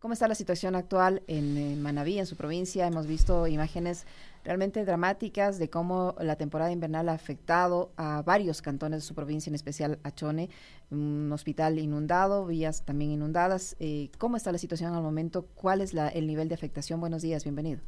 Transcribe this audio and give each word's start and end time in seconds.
¿Cómo 0.00 0.14
está 0.14 0.28
la 0.28 0.36
situación 0.36 0.76
actual 0.76 1.22
en, 1.26 1.82
Manabí, 1.82 2.20
en 2.20 2.26
su 2.26 2.36
provincia? 2.36 2.86
Hemos 2.86 3.08
visto 3.08 3.48
imágenes 3.48 4.04
realmente 4.44 4.84
dramáticas 4.84 5.58
de 5.58 5.70
cómo 5.70 6.14
la 6.20 6.36
temporada 6.36 6.70
invernal 6.70 7.08
ha 7.08 7.14
afectado 7.14 7.90
a 7.96 8.22
varios 8.22 8.62
cantones 8.62 9.00
de 9.00 9.06
su 9.08 9.16
provincia, 9.16 9.50
en 9.50 9.56
especial 9.56 9.98
a 10.04 10.14
Chone, 10.14 10.50
un 10.92 11.32
hospital 11.32 11.80
inundado, 11.80 12.46
vías 12.46 12.84
también 12.84 13.10
inundadas. 13.10 13.74
Eh, 13.80 14.10
¿Cómo 14.18 14.36
está 14.36 14.52
la 14.52 14.58
situación 14.58 14.94
al 14.94 15.02
momento? 15.02 15.46
¿Cuál 15.56 15.80
es 15.80 15.92
el 16.14 16.28
nivel 16.28 16.48
de 16.48 16.54
afectación? 16.54 17.00
Buenos 17.00 17.22
días, 17.22 17.42
bienvenido. 17.42 17.80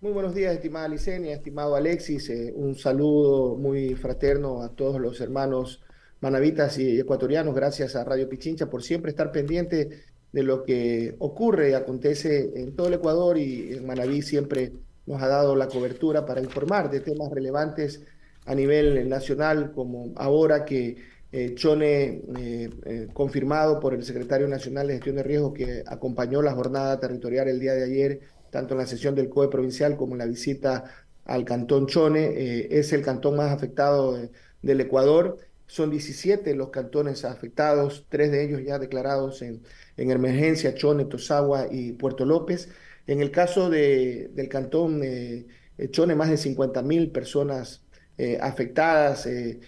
Muy 0.00 0.10
buenos 0.10 0.34
días, 0.34 0.52
estimada 0.52 0.88
Licenia, 0.88 1.34
estimado 1.34 1.76
Alexis. 1.76 2.28
Eh, 2.28 2.52
un 2.56 2.74
saludo 2.74 3.54
muy 3.54 3.94
fraterno 3.94 4.62
a 4.62 4.70
todos 4.70 5.00
los 5.00 5.20
hermanos 5.20 5.80
manavitas 6.20 6.76
y 6.78 6.98
ecuatorianos. 6.98 7.54
Gracias 7.54 7.94
a 7.94 8.02
Radio 8.02 8.28
Pichincha 8.28 8.68
por 8.68 8.82
siempre 8.82 9.10
estar 9.12 9.30
pendiente 9.30 10.12
de 10.34 10.42
lo 10.42 10.64
que 10.64 11.14
ocurre 11.20 11.70
y 11.70 11.74
acontece 11.74 12.50
en 12.56 12.74
todo 12.74 12.88
el 12.88 12.94
Ecuador 12.94 13.38
y 13.38 13.72
en 13.72 13.86
Manabí 13.86 14.20
siempre 14.20 14.72
nos 15.06 15.22
ha 15.22 15.28
dado 15.28 15.54
la 15.54 15.68
cobertura 15.68 16.26
para 16.26 16.40
informar 16.40 16.90
de 16.90 16.98
temas 16.98 17.30
relevantes 17.30 18.02
a 18.44 18.52
nivel 18.52 19.08
nacional, 19.08 19.70
como 19.70 20.12
ahora 20.16 20.64
que 20.64 20.96
eh, 21.30 21.54
Chone, 21.54 22.22
eh, 22.36 22.70
eh, 22.84 23.08
confirmado 23.12 23.78
por 23.78 23.94
el 23.94 24.02
secretario 24.02 24.48
nacional 24.48 24.88
de 24.88 24.94
gestión 24.94 25.14
de 25.14 25.22
riesgo 25.22 25.54
que 25.54 25.84
acompañó 25.86 26.42
la 26.42 26.52
jornada 26.52 26.98
territorial 26.98 27.46
el 27.46 27.60
día 27.60 27.74
de 27.74 27.84
ayer, 27.84 28.20
tanto 28.50 28.74
en 28.74 28.78
la 28.78 28.86
sesión 28.86 29.14
del 29.14 29.28
COE 29.28 29.48
provincial 29.48 29.96
como 29.96 30.14
en 30.14 30.18
la 30.18 30.26
visita 30.26 30.82
al 31.26 31.44
cantón 31.44 31.86
Chone, 31.86 32.66
es 32.76 32.92
el 32.92 33.02
cantón 33.02 33.36
más 33.36 33.52
afectado 33.52 34.18
del 34.62 34.80
Ecuador 34.80 35.38
son 35.66 35.90
17 35.90 36.54
los 36.54 36.70
cantones 36.70 37.24
afectados, 37.24 38.06
tres 38.08 38.30
de 38.30 38.44
ellos 38.44 38.62
ya 38.64 38.78
declarados 38.78 39.42
en, 39.42 39.62
en 39.96 40.10
emergencia, 40.10 40.74
Chone, 40.74 41.04
Tosagua 41.06 41.68
y 41.70 41.92
Puerto 41.92 42.24
López. 42.24 42.68
En 43.06 43.20
el 43.20 43.30
caso 43.30 43.70
de, 43.70 44.30
del 44.34 44.48
cantón 44.48 45.00
eh, 45.02 45.46
Chone, 45.90 46.14
más 46.14 46.30
de 46.30 46.36
50 46.36 46.82
mil 46.82 47.10
personas 47.10 47.84
eh, 48.18 48.38
afectadas, 48.40 49.26
eh, 49.26 49.60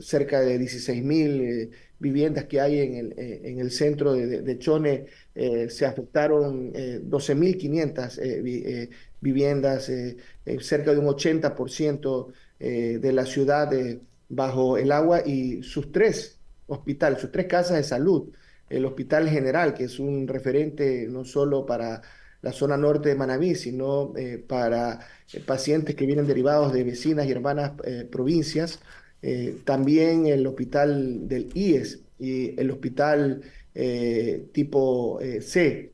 cerca 0.00 0.40
de 0.40 0.58
16 0.58 1.04
mil 1.04 1.70
viviendas 1.98 2.44
que 2.46 2.60
hay 2.60 2.80
en 2.80 2.94
el, 2.94 3.14
en 3.16 3.60
el 3.60 3.70
centro 3.70 4.12
de, 4.12 4.42
de 4.42 4.58
Chone, 4.58 5.06
se 5.34 5.86
afectaron 5.86 6.72
12.500 6.72 8.90
viviendas, 9.20 9.90
cerca 10.60 10.92
de 10.92 10.98
un 10.98 11.06
80% 11.06 12.32
de 12.58 13.12
la 13.12 13.24
ciudad 13.24 13.70
bajo 14.28 14.78
el 14.78 14.92
agua 14.92 15.22
y 15.24 15.62
sus 15.62 15.92
tres 15.92 16.38
hospitales, 16.66 17.20
sus 17.20 17.32
tres 17.32 17.46
casas 17.46 17.76
de 17.76 17.84
salud, 17.84 18.30
el 18.68 18.84
Hospital 18.84 19.28
General, 19.28 19.74
que 19.74 19.84
es 19.84 19.98
un 19.98 20.26
referente 20.26 21.06
no 21.08 21.24
solo 21.24 21.64
para 21.66 22.02
la 22.42 22.52
zona 22.52 22.76
norte 22.76 23.08
de 23.08 23.14
Manabí, 23.14 23.54
sino 23.54 24.12
eh, 24.16 24.38
para 24.38 25.00
eh, 25.32 25.40
pacientes 25.40 25.94
que 25.94 26.06
vienen 26.06 26.26
derivados 26.26 26.72
de 26.72 26.84
vecinas 26.84 27.26
y 27.26 27.32
hermanas 27.32 27.72
eh, 27.84 28.06
provincias, 28.10 28.80
también 29.64 30.26
el 30.26 30.46
Hospital 30.46 31.26
del 31.26 31.50
IES 31.52 32.00
y 32.20 32.60
el 32.60 32.70
Hospital 32.70 33.42
tipo 34.52 35.18
C 35.40 35.92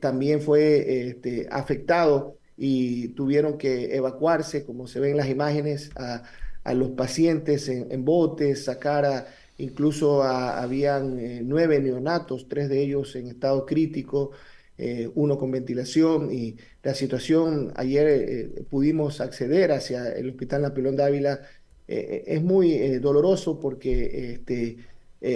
también 0.00 0.42
fue 0.42 1.08
este, 1.08 1.48
afectado 1.50 2.36
y 2.58 3.08
tuvieron 3.08 3.56
que 3.56 3.96
evacuarse, 3.96 4.66
como 4.66 4.86
se 4.86 5.00
ven 5.00 5.12
en 5.12 5.16
las 5.16 5.30
imágenes, 5.30 5.92
a 5.96 6.24
a 6.64 6.74
los 6.74 6.90
pacientes 6.90 7.68
en, 7.68 8.04
botes, 8.04 8.64
sacar 8.64 9.04
a, 9.04 9.26
incluso 9.58 10.22
habían 10.22 11.18
eh, 11.18 11.42
nueve 11.44 11.78
neonatos, 11.78 12.48
tres 12.48 12.68
de 12.68 12.82
ellos 12.82 13.14
en 13.16 13.28
estado 13.28 13.66
crítico, 13.66 14.32
eh, 14.76 15.08
uno 15.14 15.38
con 15.38 15.52
ventilación 15.52 16.32
y 16.32 16.56
la 16.82 16.94
situación, 16.94 17.72
ayer 17.76 18.06
eh, 18.08 18.64
pudimos 18.68 19.20
acceder 19.20 19.70
hacia 19.72 20.08
el 20.12 20.30
Hospital 20.30 20.62
Napelón 20.62 20.96
Dávila, 20.96 21.40
es 21.86 22.42
muy 22.42 22.98
doloroso 22.98 23.60
porque 23.60 24.32
este, 24.32 24.78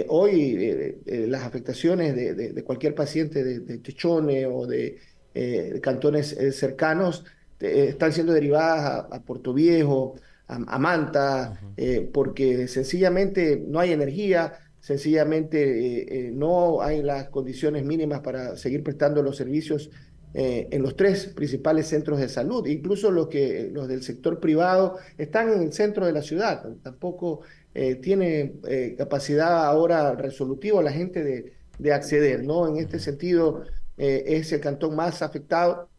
hoy 0.07 0.97
las 1.05 1.43
afectaciones 1.43 2.15
de, 2.15 2.63
cualquier 2.63 2.95
paciente 2.95 3.43
de, 3.43 3.59
de 3.59 4.47
o 4.47 4.65
de, 4.65 4.97
cantones 5.79 6.35
cercanos 6.53 7.23
están 7.59 8.13
siendo 8.13 8.33
derivadas 8.33 9.05
a 9.11 9.21
Puerto 9.21 9.53
Viejo, 9.53 10.15
a, 10.49 10.79
Manta, 10.79 11.59
eh, 11.77 12.09
porque 12.11 12.67
sencillamente 12.67 13.63
no 13.67 13.79
hay 13.79 13.91
energía, 13.91 14.53
sencillamente 14.79 15.59
eh, 15.61 16.05
eh, 16.09 16.31
no 16.33 16.81
hay 16.81 17.03
las 17.03 17.29
condiciones 17.29 17.85
mínimas 17.85 18.21
para 18.21 18.55
seguir 18.55 18.83
prestando 18.83 19.21
los 19.21 19.37
servicios 19.37 19.89
en 20.31 20.83
los 20.83 20.95
tres 20.95 21.25
principales 21.25 21.87
centros 21.87 22.19
de 22.19 22.29
salud, 22.29 22.67
incluso 22.67 23.09
los, 23.09 23.29
que, 23.29 23.71
los 23.73 23.87
del 23.87 24.03
sector 24.03 24.39
privado 24.39 24.97
están 25.17 25.51
en 25.51 25.63
el 25.63 25.73
centro 25.73 26.05
de 26.05 26.11
la 26.11 26.21
ciudad, 26.21 26.63
tampoco 26.83 27.41
tiene 27.73 28.53
capacidad 28.95 29.65
ahora 29.65 30.13
resolutiva 30.13 30.83
la 30.83 30.91
gente 30.91 31.23
de, 31.23 31.53
de, 31.79 31.93
acceder, 31.93 32.43
¿no? 32.43 32.67
En 32.67 32.77
este 32.77 32.99
sentido, 32.99 33.63
es 33.97 34.53
el 34.53 34.61
cantón 34.61 34.95
más 34.95 35.23
afectado, 35.23 35.89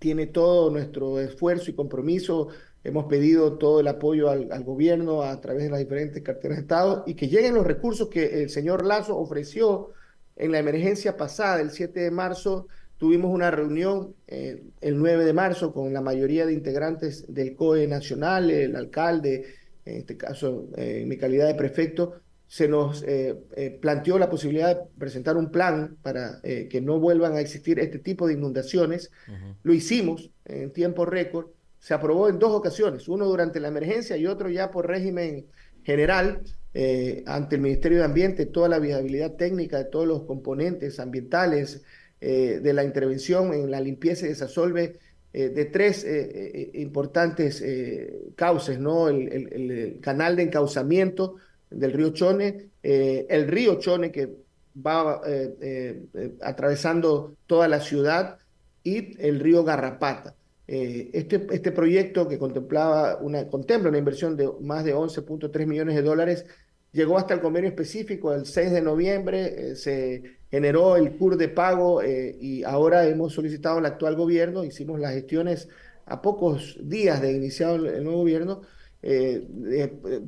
tiene 0.00 0.26
todo 0.26 0.72
nuestro 0.72 1.20
esfuerzo 1.20 1.70
y 1.70 1.74
compromiso 1.74 2.48
Hemos 2.84 3.06
pedido 3.06 3.58
todo 3.58 3.80
el 3.80 3.88
apoyo 3.88 4.30
al, 4.30 4.64
gobierno 4.64 5.22
a 5.22 5.40
través 5.40 5.64
de 5.64 5.70
las 5.70 5.80
diferentes 5.80 6.22
carteras 6.22 6.58
de 6.58 6.62
Estado 6.62 7.04
y 7.06 7.14
que 7.14 7.28
lleguen 7.28 7.54
los 7.54 7.66
recursos 7.66 8.08
que 8.08 8.42
el 8.42 8.50
señor 8.50 8.84
Lazo 8.84 9.16
ofreció 9.18 9.90
en 10.36 10.52
la 10.52 10.60
emergencia 10.60 11.16
pasada, 11.16 11.60
el 11.60 11.70
7 11.70 11.98
de 11.98 12.10
marzo. 12.10 12.68
Tuvimos 12.96 13.32
una 13.32 13.50
reunión 13.50 14.14
eh, 14.28 14.62
el 14.80 14.96
9 14.98 15.24
de 15.24 15.32
marzo 15.32 15.72
con 15.72 15.92
la 15.92 16.00
mayoría 16.00 16.46
de 16.46 16.52
integrantes 16.52 17.32
del 17.32 17.56
COE 17.56 17.88
nacional, 17.88 18.50
el 18.50 18.76
alcalde, 18.76 19.46
en 19.84 19.96
este 19.98 20.16
caso, 20.16 20.68
eh, 20.76 21.00
en 21.02 21.08
mi 21.08 21.16
calidad 21.16 21.48
de 21.48 21.54
prefecto, 21.54 22.20
se 22.46 22.68
nos 22.68 23.04
eh, 23.06 23.36
planteó 23.82 24.18
la 24.18 24.30
posibilidad 24.30 24.74
de 24.74 24.82
presentar 24.96 25.36
un 25.36 25.50
plan 25.50 25.98
para 26.00 26.40
que 26.40 26.80
no 26.80 26.98
vuelvan 26.98 27.34
a 27.34 27.40
existir 27.40 27.78
este 27.78 27.98
tipo 27.98 28.26
de 28.26 28.32
inundaciones. 28.32 29.10
Lo 29.62 29.74
hicimos 29.74 30.30
en 30.46 30.72
tiempo 30.72 31.04
récord 31.04 31.48
se 31.78 31.94
aprobó 31.94 32.28
en 32.28 32.38
dos 32.38 32.52
ocasiones, 32.52 33.08
uno 33.08 33.26
durante 33.26 33.60
la 33.60 33.68
emergencia 33.68 34.16
y 34.16 34.26
otro 34.26 34.50
ya 34.50 34.70
por 34.70 34.86
régimen 34.86 35.46
general 35.84 36.42
eh, 36.74 37.22
ante 37.26 37.56
el 37.56 37.62
Ministerio 37.62 37.98
de 37.98 38.04
Ambiente, 38.04 38.46
toda 38.46 38.68
la 38.68 38.78
viabilidad 38.78 39.36
técnica 39.36 39.78
de 39.78 39.86
todos 39.86 40.06
los 40.06 40.22
componentes 40.24 41.00
ambientales 41.00 41.82
eh, 42.20 42.60
de 42.62 42.72
la 42.72 42.84
intervención 42.84 43.54
en 43.54 43.70
la 43.70 43.80
limpieza 43.80 44.26
y 44.26 44.30
desasolve 44.30 44.98
eh, 45.32 45.48
de 45.48 45.64
tres 45.66 46.06
importantes 46.74 47.62
cauces, 48.34 48.78
¿no? 48.78 49.08
El, 49.08 49.28
el, 49.52 50.00
canal 50.00 50.36
de 50.36 50.44
encauzamiento 50.44 51.36
del 51.70 51.92
río 51.92 52.10
Chone, 52.10 52.70
el 52.82 53.48
río 53.48 53.78
Chone 53.78 54.10
que 54.10 54.28
va 54.74 55.20
atravesando 56.40 57.36
toda 57.46 57.68
la 57.68 57.80
ciudad 57.80 58.38
y 58.82 59.20
el 59.22 59.40
río 59.40 59.64
Garrapata. 59.64 60.34
Eh, 60.70 61.08
este, 61.14 61.46
este 61.50 61.72
proyecto 61.72 62.28
que 62.28 62.38
contemplaba 62.38 63.16
una, 63.22 63.48
contempla 63.48 63.88
una 63.88 63.96
inversión 63.96 64.36
de 64.36 64.50
más 64.60 64.84
de 64.84 64.94
11.3 64.94 65.66
millones 65.66 65.94
de 65.94 66.02
dólares 66.02 66.44
llegó 66.92 67.16
hasta 67.16 67.32
el 67.32 67.40
convenio 67.40 67.70
específico 67.70 68.34
el 68.34 68.44
6 68.44 68.72
de 68.72 68.82
noviembre, 68.82 69.70
eh, 69.70 69.76
se 69.76 70.22
generó 70.50 70.96
el 70.96 71.16
CUR 71.16 71.38
de 71.38 71.48
pago 71.48 72.02
eh, 72.02 72.36
y 72.38 72.64
ahora 72.64 73.06
hemos 73.06 73.32
solicitado 73.32 73.78
al 73.78 73.86
actual 73.86 74.14
gobierno, 74.14 74.62
hicimos 74.62 75.00
las 75.00 75.14
gestiones 75.14 75.70
a 76.04 76.20
pocos 76.20 76.76
días 76.82 77.22
de 77.22 77.32
iniciado 77.32 77.76
el, 77.76 78.04
nuevo 78.04 78.18
gobierno, 78.18 78.60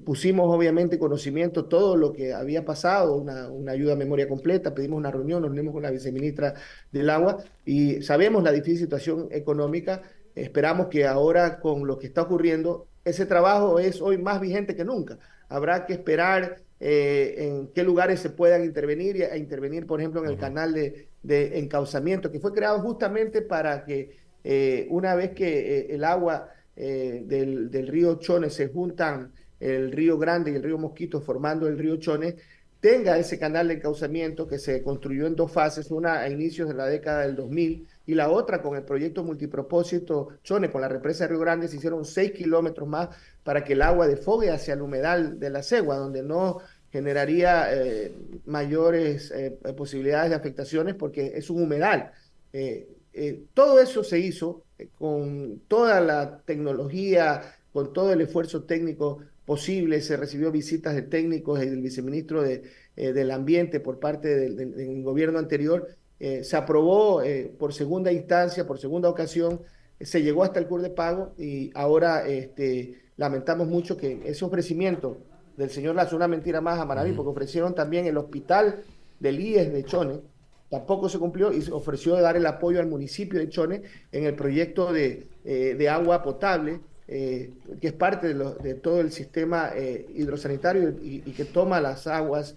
pusimos 0.05 0.55
obviamente 0.55 0.99
conocimiento 0.99 1.65
todo 1.67 1.97
lo 1.97 2.13
que 2.13 2.33
había 2.33 2.65
pasado, 2.65 3.17
una, 3.17 3.49
una, 3.49 3.73
ayuda 3.73 3.95
a 3.95 3.97
memoria 3.97 4.29
completa, 4.29 4.75
pedimos 4.75 4.99
una 4.99 5.11
reunión, 5.11 5.43
nos 5.43 5.51
reunimos 5.51 5.75
con 5.75 5.83
la 5.83 5.91
viceministra 5.91 6.55
del 6.93 7.11
agua 7.11 7.39
y 7.65 8.01
sabemos 8.03 8.43
la 8.43 8.53
difícil 8.53 8.79
situación 8.79 9.29
económica 9.31 10.03
Esperamos 10.41 10.87
que 10.89 11.07
ahora 11.07 11.61
con 11.61 11.87
lo 11.87 11.99
que 11.99 12.07
está 12.07 12.23
ocurriendo, 12.23 12.87
ese 13.05 13.27
trabajo 13.27 13.79
es 13.79 14.01
hoy 14.01 14.17
más 14.17 14.41
vigente 14.41 14.75
que 14.75 14.85
nunca. 14.85 15.19
Habrá 15.49 15.85
que 15.85 15.93
esperar 15.93 16.63
eh, 16.81 17.35
en 17.39 17.69
qué 17.69 17.83
lugares 17.83 18.21
se 18.21 18.31
puedan 18.31 18.65
intervenir 18.65 19.23
e 19.23 19.37
intervenir, 19.37 19.87
por 19.87 20.01
ejemplo, 20.01 20.25
en 20.25 20.31
el 20.31 20.39
canal 20.39 20.73
de, 20.73 21.09
de, 21.23 21.59
encauzamiento, 21.59 22.31
que 22.31 22.41
fue 22.41 22.55
creado 22.55 22.81
justamente 22.81 23.43
para 23.43 23.85
que 23.85 24.17
eh, 24.43 24.87
una 24.89 25.15
vez 25.15 25.33
que 25.33 25.79
eh, 25.79 25.87
el 25.91 26.05
agua 26.05 26.49
del, 26.75 27.71
del, 27.71 27.89
río 27.89 28.15
Chone 28.15 28.49
se 28.49 28.69
juntan 28.69 29.33
el 29.59 29.93
río 29.93 30.17
Grande 30.17 30.51
y 30.51 30.55
el 30.55 30.63
río 30.63 30.79
Mosquito 30.79 31.21
formando 31.21 31.69
el 31.69 31.79
río 31.79 31.99
Chone, 31.99 32.37
tenga 32.81 33.19
ese 33.19 33.39
canal 33.39 33.69
de 33.69 33.75
encauzamiento 33.75 34.47
que 34.47 34.59
se 34.59 34.83
construyó 34.83 35.27
en 35.27 35.37
dos 35.37 35.53
fases, 35.53 35.91
una 35.91 36.21
a 36.21 36.31
inicios 36.31 36.69
de 36.69 36.75
la 36.75 36.87
década 36.87 37.27
del 37.27 37.37
2000 37.37 37.87
y 38.11 38.15
la 38.15 38.29
otra 38.29 38.61
con 38.61 38.77
el 38.77 38.83
proyecto 38.83 39.23
multipropósito 39.23 40.31
Chone, 40.43 40.69
con 40.73 40.81
la 40.81 40.89
represa 40.89 41.25
de 41.25 41.29
Río 41.29 41.39
Grande, 41.39 41.69
se 41.69 41.77
hicieron 41.77 42.05
seis 42.05 42.33
kilómetros 42.33 42.89
más 42.89 43.11
para 43.45 43.63
que 43.63 43.75
el 43.75 43.83
agua 43.83 44.09
defogue 44.09 44.51
hacia 44.51 44.75
el 44.75 44.83
humedal 44.83 45.39
de 45.39 45.49
la 45.49 45.63
Cegua, 45.63 45.97
donde 45.97 46.25
no 46.25 46.59
generaría 46.91 47.69
mayores 48.47 49.33
posibilidades 49.77 50.31
de 50.31 50.37
afectaciones 50.37 50.97
porque 50.97 51.35
es 51.37 51.51
un 51.51 51.63
humedal. 51.63 52.11
todo 53.55 53.81
eso 53.81 54.03
se 54.03 54.19
hizo 54.19 54.65
con 54.99 55.61
toda 55.69 56.01
la 56.01 56.41
tecnología, 56.41 57.43
con 57.73 57.93
todo 57.93 58.13
el 58.13 58.23
esfuerzo 58.23 58.65
técnico 58.65 59.21
posible, 59.45 60.01
se 60.01 60.17
recibió 60.17 60.51
visitas 60.51 60.97
de 60.97 61.03
técnicos 61.03 61.63
y 61.63 61.67
del 61.69 61.81
viceministro 61.81 62.43
de, 62.43 62.65
del 62.97 63.31
Ambiente 63.31 63.79
por 63.79 64.01
parte 64.01 64.29
del, 64.37 65.03
gobierno 65.05 65.39
anterior, 65.39 65.97
se 66.21 66.57
aprobó 66.57 67.23
por 67.59 67.73
segunda 67.73 68.13
instancia, 68.13 68.67
por 68.67 68.79
segunda 68.79 69.09
ocasión, 69.09 69.61
se 70.01 70.23
llegó 70.23 70.45
hasta 70.45 70.59
el 70.59 70.67
CUR 70.67 70.83
de 70.83 70.91
pago 70.91 71.33
y 71.39 71.71
ahora 71.75 72.27
este, 72.27 73.01
lamentamos 73.17 73.69
mucho 73.69 73.97
que 73.97 74.23
ese 74.25 74.45
ofrecimiento 74.45 75.19
del 75.57 75.71
señor 75.71 75.95
Lazo, 75.95 76.17
una 76.17 76.29
mentira 76.29 76.61
más 76.61 76.79
a 76.81 76.87
Maraví, 76.87 77.13
porque 77.13 77.31
ofrecieron 77.31 77.75
también 77.75 78.07
el 78.07 78.17
hospital 78.17 78.83
del 79.19 79.39
IES 79.41 79.73
de 79.73 79.85
Chone, 79.85 80.21
tampoco 80.71 81.09
se 81.09 81.19
cumplió 81.19 81.53
y 81.53 81.61
se 81.61 81.73
ofreció 81.73 82.19
dar 82.19 82.37
el 82.37 82.47
apoyo 82.47 82.81
al 82.81 82.87
municipio 82.87 83.39
de 83.39 83.51
Chone 83.51 83.83
en 84.11 84.25
el 84.25 84.35
proyecto 84.35 84.93
de, 84.93 85.29
eh, 85.45 85.89
agua 85.89 86.23
potable, 86.23 86.81
eh, 87.09 87.53
que 87.81 87.89
es 87.89 87.93
parte 87.93 88.33
de, 88.33 88.75
todo 88.75 89.01
el 89.01 89.13
sistema 89.13 89.71
eh, 89.75 90.07
hidrosanitario 90.15 90.95
y, 91.03 91.21
que 91.33 91.45
toma 91.45 91.81
las 91.81 92.07
aguas 92.07 92.57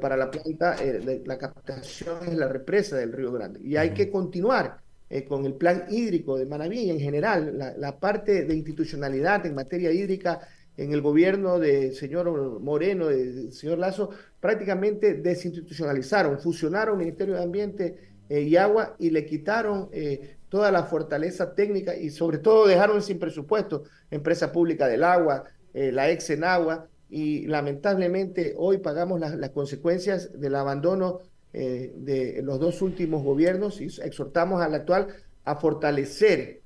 para 0.00 0.16
la 0.16 0.30
planta, 0.30 0.76
la 1.24 1.38
captación 1.38 2.18
es 2.28 2.34
la 2.34 2.48
represa 2.48 2.96
del 2.96 3.12
Río 3.12 3.32
Grande. 3.32 3.60
Y 3.62 3.76
hay 3.76 3.94
que 3.94 4.10
continuar 4.10 4.80
eh, 5.12 5.24
con 5.24 5.44
el 5.44 5.54
plan 5.54 5.86
hídrico 5.90 6.38
de 6.38 6.46
Manaví 6.46 6.82
y 6.82 6.90
en 6.90 7.00
general 7.00 7.58
la, 7.76 7.98
parte 7.98 8.44
de 8.44 8.54
institucionalidad 8.54 9.44
en 9.44 9.56
materia 9.56 9.90
hídrica 9.90 10.38
en 10.76 10.92
el 10.92 11.00
gobierno 11.00 11.58
del 11.58 11.96
señor 11.96 12.60
Moreno, 12.60 13.08
del 13.08 13.52
señor 13.52 13.78
Lazo, 13.78 14.10
prácticamente 14.38 15.14
desinstitucionalizaron, 15.14 16.38
fusionaron 16.38 16.96
Ministerio 16.96 17.34
de 17.34 17.42
Ambiente 17.42 17.98
eh, 18.28 18.42
y 18.42 18.56
Agua 18.56 18.94
y 19.00 19.10
le 19.10 19.26
quitaron 19.26 19.88
eh, 19.90 20.36
toda 20.48 20.70
la 20.70 20.84
fortaleza 20.84 21.56
técnica 21.56 21.96
y 21.96 22.10
sobre 22.10 22.38
todo 22.38 22.68
dejaron 22.68 23.02
sin 23.02 23.18
presupuesto 23.18 23.82
Empresa 24.12 24.52
Pública 24.52 24.86
del 24.86 25.02
Agua, 25.02 25.42
la 25.74 26.10
ex 26.10 26.30
Agua 26.42 26.88
y 27.10 27.46
lamentablemente 27.46 28.54
hoy 28.56 28.78
pagamos 28.78 29.20
las 29.20 29.50
consecuencias 29.50 30.40
del 30.40 30.54
abandono 30.54 31.18
eh, 31.52 31.92
de 31.96 32.40
los 32.42 32.60
dos 32.60 32.80
últimos 32.80 33.24
gobiernos 33.24 33.80
y 33.80 33.86
exhortamos 33.86 34.62
al 34.62 34.74
actual 34.74 35.08
a 35.44 35.56
fortalecer 35.56 36.60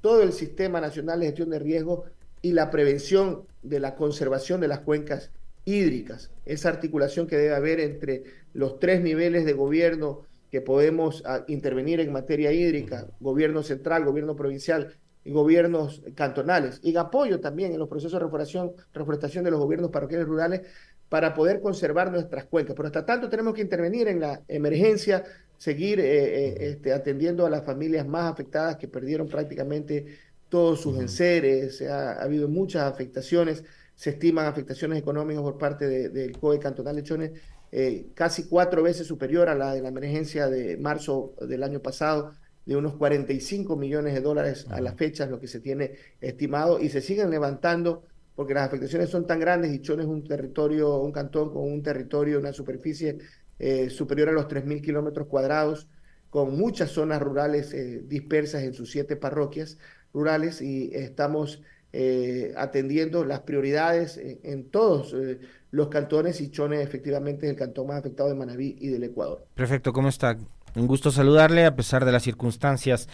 todo 0.00 0.22
el 0.22 0.32
sistema 0.32 0.80
nacional 0.80 1.20
de 1.20 1.26
gestión 1.26 1.50
de 1.50 1.60
riesgo 1.60 2.04
y 2.42 2.52
la 2.52 2.70
prevención 2.70 3.44
de 3.62 3.78
la 3.78 3.94
conservación 3.94 4.60
de 4.60 4.68
las 4.68 4.80
cuencas 4.80 5.30
hídricas, 5.64 6.30
esa 6.46 6.70
articulación 6.70 7.26
que 7.26 7.36
debe 7.36 7.54
haber 7.54 7.78
entre 7.78 8.24
los 8.54 8.80
tres 8.80 9.02
niveles 9.02 9.44
de 9.44 9.52
gobierno 9.52 10.22
que 10.50 10.60
podemos 10.60 11.22
ah, 11.26 11.44
intervenir 11.46 12.00
en 12.00 12.12
materia 12.12 12.52
hídrica, 12.52 13.06
gobierno 13.20 13.62
central, 13.62 14.04
gobierno 14.04 14.34
provincial 14.34 14.96
gobiernos 15.30 16.02
cantonales, 16.14 16.80
y 16.82 16.96
apoyo 16.96 17.40
también 17.40 17.72
en 17.72 17.78
los 17.78 17.88
procesos 17.88 18.12
de 18.12 18.20
reforestación, 18.20 18.72
reforestación 18.92 19.44
de 19.44 19.50
los 19.50 19.60
gobiernos 19.60 19.90
parroquiales 19.90 20.26
rurales 20.26 20.62
para 21.08 21.34
poder 21.34 21.60
conservar 21.60 22.10
nuestras 22.10 22.44
cuencas. 22.44 22.74
Pero 22.76 22.88
hasta 22.88 23.06
tanto 23.06 23.28
tenemos 23.28 23.54
que 23.54 23.62
intervenir 23.62 24.08
en 24.08 24.20
la 24.20 24.42
emergencia, 24.48 25.24
seguir 25.56 26.00
eh, 26.00 26.04
eh, 26.04 26.56
este, 26.70 26.92
atendiendo 26.92 27.46
a 27.46 27.50
las 27.50 27.64
familias 27.64 28.06
más 28.06 28.30
afectadas 28.30 28.76
que 28.76 28.88
perdieron 28.88 29.28
prácticamente 29.28 30.06
todos 30.48 30.80
sus 30.80 30.98
enseres, 30.98 31.82
ha, 31.82 32.22
habido 32.22 32.48
muchas 32.48 32.90
afectaciones, 32.90 33.64
se 33.94 34.10
estiman 34.10 34.46
afectaciones 34.46 34.98
económicas 34.98 35.42
por 35.42 35.58
parte 35.58 35.86
del 36.08 36.38
COE 36.38 36.58
Cantonal 36.58 36.96
de 36.96 37.02
Chones, 37.02 37.32
eh, 37.70 38.06
casi 38.14 38.44
cuatro 38.44 38.82
veces 38.82 39.06
superior 39.06 39.48
a 39.48 39.54
la 39.54 39.74
de 39.74 39.82
la 39.82 39.88
emergencia 39.88 40.48
de 40.48 40.78
marzo 40.78 41.34
del 41.40 41.62
año 41.62 41.80
pasado, 41.80 42.32
de 42.68 42.76
unos 42.76 42.96
45 42.96 43.76
millones 43.76 44.12
de 44.12 44.20
dólares 44.20 44.66
a 44.68 44.82
las 44.82 44.94
fechas, 44.94 45.30
lo 45.30 45.40
que 45.40 45.48
se 45.48 45.58
tiene 45.58 45.92
estimado, 46.20 46.78
y 46.78 46.90
se 46.90 47.00
siguen 47.00 47.30
levantando 47.30 48.02
porque 48.36 48.52
las 48.52 48.68
afectaciones 48.68 49.08
son 49.08 49.26
tan 49.26 49.40
grandes 49.40 49.72
y 49.72 49.80
Chone 49.80 50.02
es 50.02 50.08
un 50.08 50.22
territorio, 50.22 50.98
un 50.98 51.10
cantón 51.10 51.50
con 51.50 51.62
un 51.62 51.82
territorio, 51.82 52.38
una 52.38 52.52
superficie 52.52 53.16
eh, 53.58 53.88
superior 53.88 54.28
a 54.28 54.32
los 54.32 54.48
3.000 54.48 54.82
kilómetros 54.82 55.28
cuadrados, 55.28 55.88
con 56.28 56.58
muchas 56.58 56.90
zonas 56.90 57.22
rurales 57.22 57.72
eh, 57.72 58.02
dispersas 58.06 58.62
en 58.62 58.74
sus 58.74 58.90
siete 58.90 59.16
parroquias 59.16 59.78
rurales 60.12 60.60
y 60.60 60.90
estamos 60.92 61.62
eh, 61.94 62.52
atendiendo 62.54 63.24
las 63.24 63.40
prioridades 63.40 64.20
en 64.22 64.68
todos 64.68 65.16
los 65.70 65.88
cantones 65.88 66.42
y 66.42 66.50
Chone 66.50 66.82
efectivamente 66.82 67.46
es 67.46 67.52
el 67.52 67.58
cantón 67.58 67.86
más 67.86 68.00
afectado 68.00 68.28
de 68.28 68.34
Manabí 68.34 68.76
y 68.78 68.88
del 68.88 69.04
Ecuador. 69.04 69.46
Perfecto, 69.54 69.90
¿cómo 69.90 70.10
está? 70.10 70.36
Un 70.74 70.86
gusto 70.86 71.10
saludarle 71.10 71.64
a 71.64 71.74
pesar 71.74 72.04
de 72.04 72.12
las 72.12 72.22
circunstancias. 72.22 73.08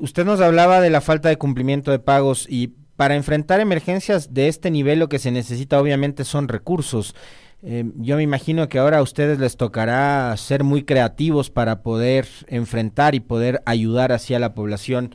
usted 0.00 0.24
nos 0.24 0.40
hablaba 0.40 0.80
de 0.80 0.90
la 0.90 1.00
falta 1.00 1.28
de 1.28 1.36
cumplimiento 1.36 1.90
de 1.90 1.98
pagos 1.98 2.46
y 2.48 2.74
para 2.96 3.14
enfrentar 3.14 3.60
emergencias 3.60 4.32
de 4.32 4.48
este 4.48 4.70
nivel 4.70 4.98
lo 4.98 5.08
que 5.08 5.18
se 5.18 5.30
necesita 5.30 5.80
obviamente 5.80 6.24
son 6.24 6.48
recursos. 6.48 7.14
Eh, 7.62 7.84
yo 7.96 8.16
me 8.16 8.22
imagino 8.22 8.68
que 8.68 8.78
ahora 8.78 8.98
a 8.98 9.02
ustedes 9.02 9.38
les 9.38 9.56
tocará 9.56 10.34
ser 10.36 10.64
muy 10.64 10.84
creativos 10.84 11.50
para 11.50 11.82
poder 11.82 12.26
enfrentar 12.48 13.14
y 13.14 13.20
poder 13.20 13.62
ayudar 13.66 14.12
hacia 14.12 14.38
la 14.38 14.54
población 14.54 15.14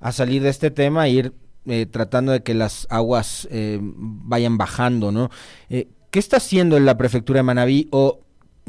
a 0.00 0.12
salir 0.12 0.42
de 0.42 0.48
este 0.48 0.70
tema 0.70 1.06
e 1.06 1.10
ir 1.10 1.32
eh, 1.66 1.86
tratando 1.86 2.32
de 2.32 2.42
que 2.42 2.54
las 2.54 2.86
aguas 2.90 3.46
eh, 3.50 3.78
vayan 3.82 4.56
bajando, 4.56 5.12
¿no? 5.12 5.30
¿Qué 5.68 6.18
está 6.18 6.38
haciendo 6.38 6.80
la 6.80 6.96
prefectura 6.96 7.38
de 7.38 7.44
Manabí 7.44 7.88
o 7.92 8.20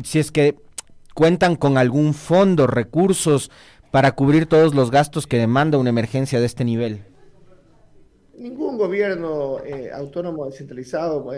si 0.03 0.19
es 0.19 0.31
que 0.31 0.55
cuentan 1.13 1.55
con 1.55 1.77
algún 1.77 2.13
fondo, 2.13 2.67
recursos 2.67 3.51
para 3.91 4.13
cubrir 4.13 4.45
todos 4.45 4.73
los 4.73 4.91
gastos 4.91 5.27
que 5.27 5.37
demanda 5.37 5.77
una 5.77 5.89
emergencia 5.89 6.39
de 6.39 6.45
este 6.45 6.63
nivel? 6.63 7.05
ningún 8.41 8.77
gobierno 8.77 9.59
eh, 9.63 9.91
autónomo 9.93 10.47
descentralizado 10.47 11.31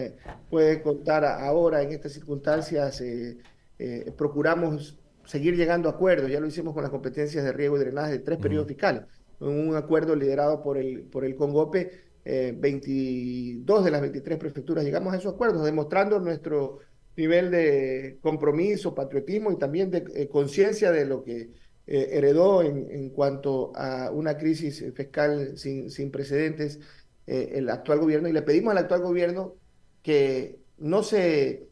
puede, 0.49 0.81
contar 0.81 1.25
ahora 1.25 1.81
en 1.81 1.91
estas 1.91 2.13
circunstancias. 2.13 3.01
Eh, 3.01 3.37
eh, 3.79 4.13
procuramos 4.17 4.97
seguir 5.25 5.55
llegando 5.55 5.89
a 5.89 5.93
acuerdos, 5.93 6.31
ya 6.31 6.39
lo 6.39 6.47
hicimos 6.47 6.73
con 6.73 6.83
las 6.83 6.91
competencias 6.91 7.43
de 7.43 7.51
riego 7.51 7.75
y 7.75 7.79
drenaje 7.81 8.13
de 8.13 8.19
tres 8.19 8.39
periodos 8.39 8.67
fiscales, 8.67 9.03
un 9.39 9.75
acuerdo 9.75 10.15
liderado 10.15 10.61
por 10.61 10.77
el, 10.77 11.01
por 11.03 11.25
el 11.25 11.35
CONGOPE, 11.35 12.13
22 12.25 13.83
de 13.83 13.91
las 13.91 13.99
23 13.99 14.37
prefecturas 14.37 14.85
llegamos 14.85 15.13
a 15.13 15.17
esos 15.17 15.33
acuerdos, 15.33 15.65
demostrando 15.65 16.19
nuestro 16.19 16.79
nivel 17.15 17.51
de 17.51 18.17
compromiso, 18.21 18.95
patriotismo 18.95 19.51
y 19.51 19.57
también 19.57 19.91
de 19.91 20.27
conciencia 20.29 20.91
de 20.91 21.05
lo 21.05 21.23
que 21.23 21.51
eh, 21.85 22.09
heredó 22.13 22.61
en, 22.61 22.89
en, 22.89 23.09
cuanto 23.09 23.75
a 23.75 24.09
una 24.09 24.37
crisis 24.37 24.85
fiscal 24.95 25.57
sin, 25.57 25.91
sin 25.91 26.11
precedentes 26.11 26.79
eh, 27.27 27.51
el 27.55 27.69
actual 27.69 27.99
gobierno 27.99 28.29
y 28.29 28.33
le 28.33 28.41
pedimos 28.41 28.71
al 28.71 28.77
actual 28.77 29.01
gobierno 29.01 29.55
que 30.01 30.59
no 30.77 31.03
se 31.03 31.67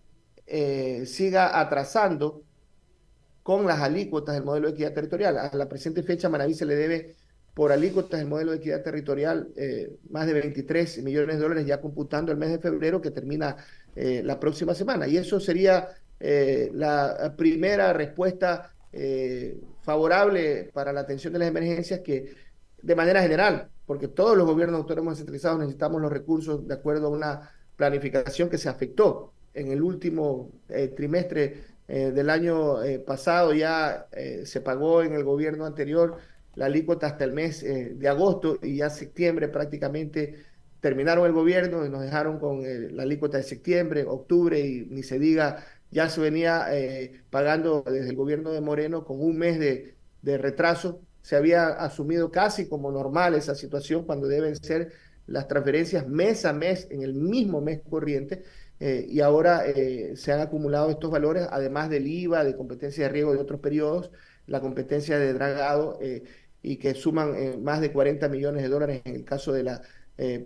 eh, 0.48 1.06
siga 1.06 1.60
atrasando 1.60 2.44
con 3.42 3.66
las 3.66 3.80
alícuotas 3.80 4.36
del 4.36 4.44
modelo 4.44 4.68
de 4.68 4.74
equidad 4.74 4.94
territorial. 4.94 5.38
A 5.38 5.56
la 5.56 5.70
presente 5.70 6.04
fecha, 6.04 6.30
Manaví 6.30 6.54
se 6.54 6.66
le 6.66 6.76
debe 6.76 7.16
por 7.54 7.72
alícuotas 7.72 8.20
del 8.20 8.30
modelo 8.30 8.52
de 8.52 8.58
equidad 8.58 8.84
territorial 8.84 9.50
más 10.10 10.26
de 10.26 10.34
23 10.34 11.04
millones 11.04 11.36
de 11.36 11.42
dólares 11.42 11.66
ya 11.66 11.82
computando 11.82 12.32
el 12.32 12.38
mes 12.38 12.50
de 12.50 12.60
febrero 12.60 13.02
que 13.02 13.12
termina 13.12 13.58
la 13.96 14.40
próxima 14.40 14.74
semana. 14.74 15.08
Y 15.08 15.18
eso 15.18 15.40
sería 15.40 15.90
la 16.20 17.34
primera 17.38 17.92
respuesta 17.92 18.72
favorable 19.82 20.70
para 20.74 20.94
la 20.94 21.02
atención 21.02 21.34
de 21.34 21.40
las 21.40 21.50
emergencias 21.50 22.00
que 22.00 22.34
de 22.82 22.96
manera 22.96 23.22
general, 23.22 23.70
porque 23.86 24.08
todos 24.08 24.38
los 24.38 24.46
gobiernos 24.46 24.80
autónomos 24.80 25.14
descentralizados 25.14 25.60
necesitamos 25.60 26.02
los 26.02 26.12
recursos 26.12 26.68
de 26.68 26.74
acuerdo 26.74 27.08
a 27.08 27.10
una 27.10 27.52
planificación 27.76 28.50
que 28.50 28.58
se 28.58 28.70
afectó 28.70 29.34
en 29.54 29.72
el 29.72 29.82
último 29.82 30.52
eh, 30.70 30.88
trimestre 30.90 31.64
eh, 31.88 32.12
del 32.12 32.30
año 32.30 32.82
eh, 32.84 33.00
pasado, 33.00 33.54
ya 33.54 34.08
se 34.46 34.62
pagó 34.62 35.04
en 35.04 35.14
el 35.14 35.24
gobierno 35.24 35.66
anterior 35.66 36.18
la 36.56 36.66
alícuota 36.66 37.08
hasta 37.08 37.24
el 37.24 37.34
mes 37.34 37.64
de 37.64 38.08
agosto 38.08 38.60
y 38.62 38.78
ya 38.78 38.90
septiembre 38.90 39.48
prácticamente 39.48 40.44
terminaron 40.82 41.26
el 41.26 41.32
gobierno 41.32 41.86
y 41.86 41.90
nos 41.90 42.02
dejaron 42.02 42.40
con 42.40 42.64
la 42.96 43.04
alícuota 43.04 43.38
de 43.38 43.44
septiembre, 43.44 44.04
octubre 44.06 44.60
y 44.60 44.86
ni 44.90 45.04
se 45.04 45.20
diga 45.20 45.64
ya 45.92 46.10
se 46.10 46.22
venía 46.22 46.68
eh, 46.72 47.22
pagando 47.30 47.84
desde 47.86 48.10
el 48.10 48.16
gobierno 48.16 48.52
de 48.52 48.62
Moreno 48.62 49.04
con 49.04 49.22
un 49.22 49.38
mes 49.38 49.60
de, 49.60 49.96
retraso. 50.38 51.02
Se 51.22 51.36
había 51.36 51.68
asumido 51.68 52.32
casi 52.32 52.68
como 52.68 52.92
normal 52.92 53.36
esa 53.36 53.56
situación 53.56 54.06
cuando 54.06 54.28
deben 54.28 54.56
ser 54.56 54.94
las 55.28 55.48
transferencias 55.48 56.08
mes 56.08 56.46
a 56.46 56.54
mes 56.54 56.88
en 56.90 57.04
el 57.04 57.14
mismo 57.14 57.62
mes 57.62 57.82
corriente. 57.88 58.44
Eh, 58.80 59.06
y 59.08 59.20
ahora 59.20 59.64
eh, 59.68 60.14
se 60.16 60.32
han 60.32 60.40
acumulado 60.40 60.90
estos 60.90 61.12
valores, 61.12 61.48
además 61.52 61.90
del 61.90 62.08
IVA, 62.08 62.44
de 62.44 62.56
competencia 62.56 63.04
de 63.04 63.10
riego 63.10 63.34
de 63.34 63.40
otros 63.40 63.60
periodos, 63.60 64.12
la 64.48 64.60
competencia 64.60 65.18
de 65.18 65.34
dragado, 65.34 66.00
y 66.62 66.78
que 66.78 66.94
suman 66.94 67.64
más 67.64 67.82
de 67.82 67.92
40 67.92 68.28
millones 68.30 68.64
de 68.64 68.70
dólares 68.70 69.02
en 69.06 69.16
el 69.16 69.24
caso 69.24 69.52
de 69.54 69.64
la 69.64 69.82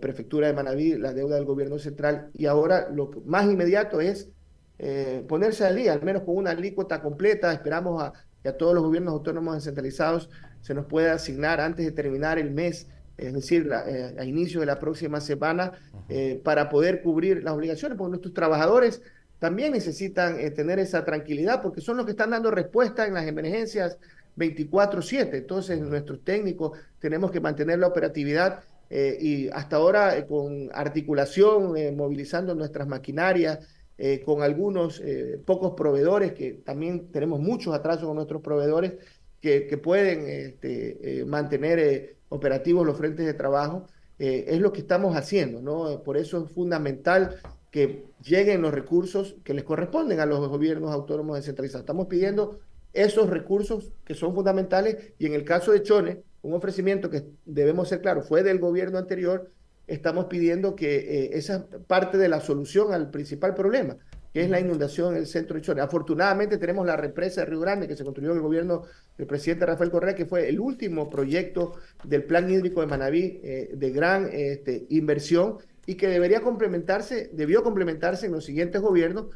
prefectura 0.00 0.46
de 0.46 0.52
Manaví, 0.52 0.96
la 0.96 1.12
deuda 1.12 1.36
del 1.36 1.44
gobierno 1.44 1.78
central. 1.78 2.30
Y 2.34 2.46
ahora 2.46 2.88
lo 2.90 3.10
más 3.24 3.46
inmediato 3.46 4.00
es 4.00 4.30
eh, 4.78 5.24
ponerse 5.26 5.64
al 5.64 5.76
día, 5.76 5.94
al 5.94 6.02
menos 6.02 6.22
con 6.22 6.36
una 6.36 6.50
alícuota 6.50 7.00
completa. 7.00 7.52
Esperamos 7.52 8.02
a, 8.02 8.12
que 8.42 8.48
a 8.48 8.56
todos 8.56 8.74
los 8.74 8.84
gobiernos 8.84 9.12
autónomos 9.14 9.54
descentralizados 9.54 10.28
se 10.60 10.74
nos 10.74 10.86
pueda 10.86 11.14
asignar 11.14 11.60
antes 11.60 11.86
de 11.86 11.92
terminar 11.92 12.38
el 12.38 12.50
mes, 12.50 12.88
es 13.16 13.32
decir, 13.32 13.70
eh, 13.86 14.14
a 14.18 14.24
inicio 14.24 14.60
de 14.60 14.66
la 14.66 14.78
próxima 14.78 15.20
semana, 15.20 15.72
eh, 16.08 16.40
para 16.44 16.68
poder 16.68 17.02
cubrir 17.02 17.42
las 17.42 17.54
obligaciones, 17.54 17.96
porque 17.96 18.10
nuestros 18.10 18.34
trabajadores 18.34 19.02
también 19.38 19.72
necesitan 19.72 20.36
tener 20.54 20.78
esa 20.78 21.04
tranquilidad, 21.04 21.62
porque 21.62 21.80
son 21.80 21.96
los 21.96 22.06
que 22.06 22.12
están 22.12 22.30
dando 22.30 22.50
respuesta 22.50 23.06
en 23.06 23.14
las 23.14 23.26
emergencias 23.26 23.98
24/7. 24.36 25.38
Entonces, 25.38 25.80
nuestros 25.80 26.24
técnicos 26.24 26.78
tenemos 26.98 27.30
que 27.30 27.40
mantener 27.40 27.78
la 27.78 27.86
operatividad 27.86 28.60
y 28.88 29.48
hasta 29.48 29.76
ahora 29.76 30.26
con 30.26 30.70
articulación, 30.72 31.74
movilizando 31.96 32.54
nuestras 32.54 32.86
maquinarias, 32.86 33.58
eh, 33.98 34.22
con 34.22 34.42
algunos 34.42 35.00
eh, 35.00 35.40
pocos 35.42 35.72
proveedores, 35.72 36.32
que 36.34 36.52
también 36.52 37.10
tenemos 37.10 37.40
muchos 37.40 37.74
atrasos 37.74 38.04
con 38.04 38.16
nuestros 38.16 38.42
proveedores, 38.42 38.92
que, 39.40 39.66
que 39.66 39.78
pueden 39.78 40.26
este, 40.28 41.20
eh, 41.20 41.24
mantener 41.24 42.16
operativos 42.28 42.84
los 42.84 42.98
frentes 42.98 43.24
de 43.24 43.32
trabajo, 43.34 43.86
es 44.18 44.60
lo 44.60 44.72
que 44.72 44.80
estamos 44.80 45.14
haciendo, 45.14 45.60
¿no? 45.60 46.02
Por 46.02 46.16
eso 46.16 46.42
es 46.42 46.50
fundamental 46.50 47.36
que 47.70 48.06
lleguen 48.26 48.62
los 48.62 48.74
recursos 48.74 49.36
que 49.44 49.54
les 49.54 49.64
corresponden 49.64 50.20
a 50.20 50.26
los 50.26 50.46
gobiernos 50.48 50.92
autónomos 50.92 51.36
descentralizados. 51.36 51.82
Estamos 51.82 52.06
pidiendo 52.06 52.58
esos 52.92 53.30
recursos 53.30 53.92
que 54.04 54.14
son 54.14 54.34
fundamentales 54.34 55.12
y 55.18 55.26
en 55.26 55.34
el 55.34 55.44
caso 55.44 55.72
de 55.72 55.82
Chone, 55.82 56.22
un 56.42 56.54
ofrecimiento 56.54 57.10
que 57.10 57.24
debemos 57.44 57.88
ser 57.88 58.00
claros, 58.00 58.26
fue 58.28 58.42
del 58.42 58.58
gobierno 58.58 58.98
anterior, 58.98 59.50
estamos 59.86 60.26
pidiendo 60.26 60.74
que 60.74 60.96
eh, 60.96 61.30
esa 61.34 61.66
parte 61.86 62.18
de 62.18 62.28
la 62.28 62.40
solución 62.40 62.92
al 62.92 63.10
principal 63.10 63.54
problema, 63.54 63.96
que 64.32 64.42
es 64.42 64.50
la 64.50 64.60
inundación 64.60 65.14
en 65.14 65.20
el 65.20 65.26
centro 65.26 65.56
de 65.56 65.62
Chone. 65.62 65.80
Afortunadamente 65.80 66.58
tenemos 66.58 66.86
la 66.86 66.96
represa 66.96 67.42
de 67.42 67.46
Río 67.46 67.60
Grande 67.60 67.88
que 67.88 67.96
se 67.96 68.04
construyó 68.04 68.30
en 68.32 68.36
el 68.36 68.42
gobierno 68.42 68.82
del 69.16 69.26
presidente 69.26 69.66
Rafael 69.66 69.90
Correa, 69.90 70.14
que 70.14 70.26
fue 70.26 70.48
el 70.48 70.60
último 70.60 71.08
proyecto 71.08 71.74
del 72.04 72.24
plan 72.24 72.50
hídrico 72.50 72.80
de 72.80 72.86
Manabí 72.86 73.40
eh, 73.42 73.70
de 73.74 73.90
gran 73.90 74.28
este, 74.32 74.86
inversión 74.90 75.58
y 75.86 75.94
que 75.94 76.08
debería 76.08 76.40
complementarse, 76.40 77.30
debió 77.32 77.62
complementarse 77.62 78.26
en 78.26 78.32
los 78.32 78.44
siguientes 78.44 78.82
gobiernos, 78.82 79.26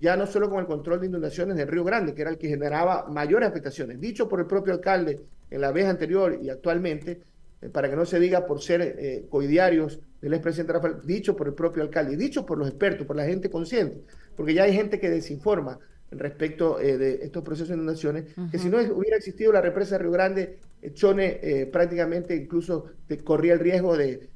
ya 0.00 0.16
no 0.16 0.26
solo 0.26 0.50
con 0.50 0.58
el 0.58 0.66
control 0.66 1.00
de 1.00 1.06
inundaciones 1.06 1.56
del 1.56 1.68
Río 1.68 1.84
Grande, 1.84 2.12
que 2.12 2.22
era 2.22 2.30
el 2.30 2.38
que 2.38 2.48
generaba 2.48 3.06
mayores 3.08 3.48
afectaciones, 3.48 4.00
dicho 4.00 4.28
por 4.28 4.40
el 4.40 4.46
propio 4.46 4.72
alcalde 4.72 5.20
en 5.48 5.60
la 5.60 5.70
vez 5.70 5.86
anterior 5.86 6.38
y 6.42 6.50
actualmente, 6.50 7.20
eh, 7.60 7.68
para 7.68 7.88
que 7.88 7.94
no 7.94 8.04
se 8.04 8.18
diga 8.18 8.44
por 8.44 8.60
ser 8.60 8.82
eh, 8.82 9.26
coidiarios 9.30 10.00
del 10.20 10.34
expresidente 10.34 10.72
Rafael, 10.72 10.96
dicho 11.04 11.36
por 11.36 11.46
el 11.46 11.54
propio 11.54 11.84
alcalde, 11.84 12.16
dicho 12.16 12.44
por 12.44 12.58
los 12.58 12.68
expertos, 12.68 13.06
por 13.06 13.14
la 13.14 13.24
gente 13.24 13.48
consciente, 13.48 14.02
porque 14.36 14.54
ya 14.54 14.64
hay 14.64 14.74
gente 14.74 14.98
que 14.98 15.08
desinforma 15.08 15.78
respecto 16.18 16.80
eh, 16.80 16.98
de 16.98 17.24
estos 17.24 17.42
procesos 17.42 17.68
de 17.70 17.74
inundaciones, 17.74 18.24
que 18.50 18.58
si 18.58 18.68
no 18.68 18.78
hubiera 18.78 19.16
existido 19.16 19.52
la 19.52 19.60
represa 19.60 19.96
de 19.96 20.02
Río 20.02 20.12
Grande, 20.12 20.58
Chone 20.94 21.68
prácticamente 21.70 22.34
incluso 22.34 22.86
corría 23.22 23.52
el 23.52 23.60
riesgo 23.60 23.96
de 23.96 24.30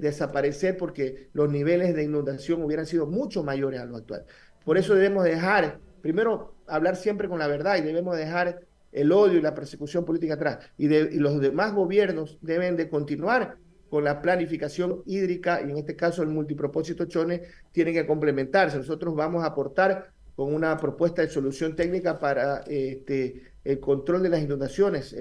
desaparecer 0.00 0.78
porque 0.78 1.28
los 1.34 1.50
niveles 1.50 1.94
de 1.94 2.04
inundación 2.04 2.62
hubieran 2.62 2.86
sido 2.86 3.06
mucho 3.06 3.42
mayores 3.42 3.80
a 3.80 3.84
lo 3.84 3.96
actual. 3.96 4.24
Por 4.64 4.78
eso 4.78 4.94
debemos 4.94 5.24
dejar, 5.24 5.78
primero, 6.00 6.54
hablar 6.66 6.96
siempre 6.96 7.28
con 7.28 7.38
la 7.38 7.46
verdad 7.46 7.76
y 7.76 7.82
debemos 7.82 8.16
dejar 8.16 8.60
el 8.92 9.12
odio 9.12 9.38
y 9.38 9.42
la 9.42 9.54
persecución 9.54 10.04
política 10.04 10.34
atrás. 10.34 10.58
Y, 10.76 10.88
los 11.18 11.40
demás 11.40 11.72
gobiernos 11.74 12.38
deben 12.40 12.76
de 12.76 12.88
continuar 12.88 13.56
con 13.88 14.04
la 14.04 14.22
planificación 14.22 15.02
hídrica 15.06 15.60
y 15.60 15.70
en 15.70 15.78
este 15.78 15.96
caso 15.96 16.22
el 16.22 16.28
multipropósito 16.28 17.06
Chone 17.06 17.42
tiene 17.72 17.92
que 17.92 18.06
complementarse. 18.06 18.76
Nosotros 18.76 19.14
vamos 19.14 19.42
a 19.42 19.48
aportar 19.48 20.12
con 20.40 20.54
una 20.54 20.74
propuesta 20.78 21.20
de 21.20 21.28
solución 21.28 21.76
técnica 21.76 22.18
para 22.18 22.60
este, 22.66 23.42
el 23.62 23.78
control 23.78 24.22
de 24.22 24.30
las 24.30 24.40
inundaciones, 24.40 25.14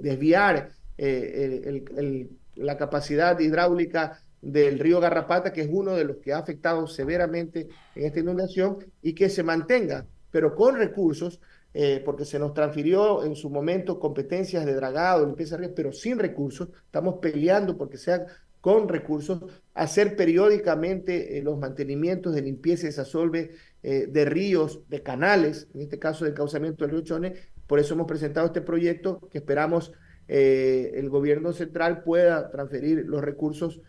desviar 0.00 0.70
eh, 0.96 2.30
la 2.54 2.78
capacidad 2.78 3.38
hidráulica 3.38 4.22
del 4.40 4.78
río 4.78 4.98
Garrapata, 4.98 5.52
que 5.52 5.60
es 5.60 5.68
uno 5.70 5.94
de 5.94 6.04
los 6.04 6.16
que 6.16 6.32
ha 6.32 6.38
afectado 6.38 6.86
severamente 6.86 7.68
en 7.94 8.06
esta 8.06 8.20
inundación, 8.20 8.78
y 9.02 9.12
que 9.12 9.28
se 9.28 9.42
mantenga, 9.42 10.06
pero 10.30 10.54
con 10.54 10.76
recursos 10.76 11.38
eh, 11.74 12.00
porque 12.02 12.24
se 12.24 12.38
nos 12.38 12.54
transfirió 12.54 13.24
en 13.24 13.36
su 13.36 13.50
momento 13.50 14.00
competencias 14.00 14.64
de 14.64 14.72
dragado, 14.72 15.26
limpieza 15.26 15.56
de 15.56 15.64
ríos, 15.64 15.74
pero 15.76 15.92
sin 15.92 16.18
recursos. 16.18 16.70
Estamos 16.86 17.16
peleando 17.20 17.76
porque 17.76 17.98
sean 17.98 18.24
con 18.62 18.88
recursos, 18.88 19.42
hacer 19.74 20.14
periódicamente 20.14 21.36
eh, 21.36 21.42
los 21.42 21.58
mantenimientos 21.58 22.32
de 22.32 22.42
limpieza 22.42 22.84
y 22.84 22.86
desasolve 22.86 23.50
eh, 23.82 24.06
de 24.08 24.24
ríos, 24.24 24.80
de 24.88 25.02
canales, 25.02 25.68
en 25.74 25.82
este 25.82 25.98
caso 25.98 26.24
del 26.24 26.34
causamiento 26.34 26.84
del 26.84 26.92
río 26.92 27.00
Chone. 27.02 27.34
Por 27.66 27.78
eso 27.78 27.94
hemos 27.94 28.06
presentado 28.06 28.46
este 28.46 28.60
proyecto 28.60 29.20
que 29.30 29.38
esperamos 29.38 29.92
el 30.28 31.10
gobierno 31.10 31.52
central 31.52 32.04
pueda 32.04 32.48
transferir 32.50 33.04
los 33.06 33.20
recursos 33.20 33.82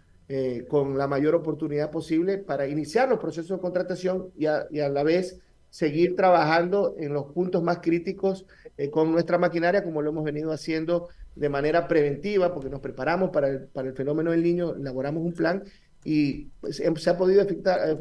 con 0.68 0.98
la 0.98 1.08
mayor 1.08 1.36
oportunidad 1.36 1.90
posible 1.90 2.38
para 2.38 2.68
iniciar 2.68 3.08
los 3.08 3.20
procesos 3.20 3.58
de 3.58 3.62
contratación 3.62 4.30
y 4.36 4.48
a 4.48 4.90
la 4.90 5.04
vez 5.04 5.40
seguir 5.74 6.16
trabajando 6.16 6.94
en 7.00 7.14
los 7.14 7.32
puntos 7.32 7.64
más 7.64 7.80
críticos 7.80 8.46
eh, 8.78 8.92
con 8.92 9.12
nuestra 9.12 9.40
maquinaria, 9.40 9.84
como 9.84 10.04
lo 10.04 10.12
hemos 10.12 10.24
venido 10.24 10.52
haciendo 10.52 11.10
de 11.34 11.50
manera 11.50 11.88
preventiva, 11.88 12.54
porque 12.54 12.70
nos 12.70 12.80
preparamos 12.80 13.32
para 13.32 13.48
el, 13.48 13.62
para 13.70 13.88
el 13.88 13.96
fenómeno 13.96 14.30
del 14.30 14.44
niño, 14.44 14.76
elaboramos 14.76 15.24
un 15.24 15.34
plan 15.34 15.64
y 16.04 16.44
pues, 16.62 16.80
em, 16.80 16.96
se 16.96 17.10
ha 17.10 17.18
podido 17.18 17.42
eh, 17.42 17.48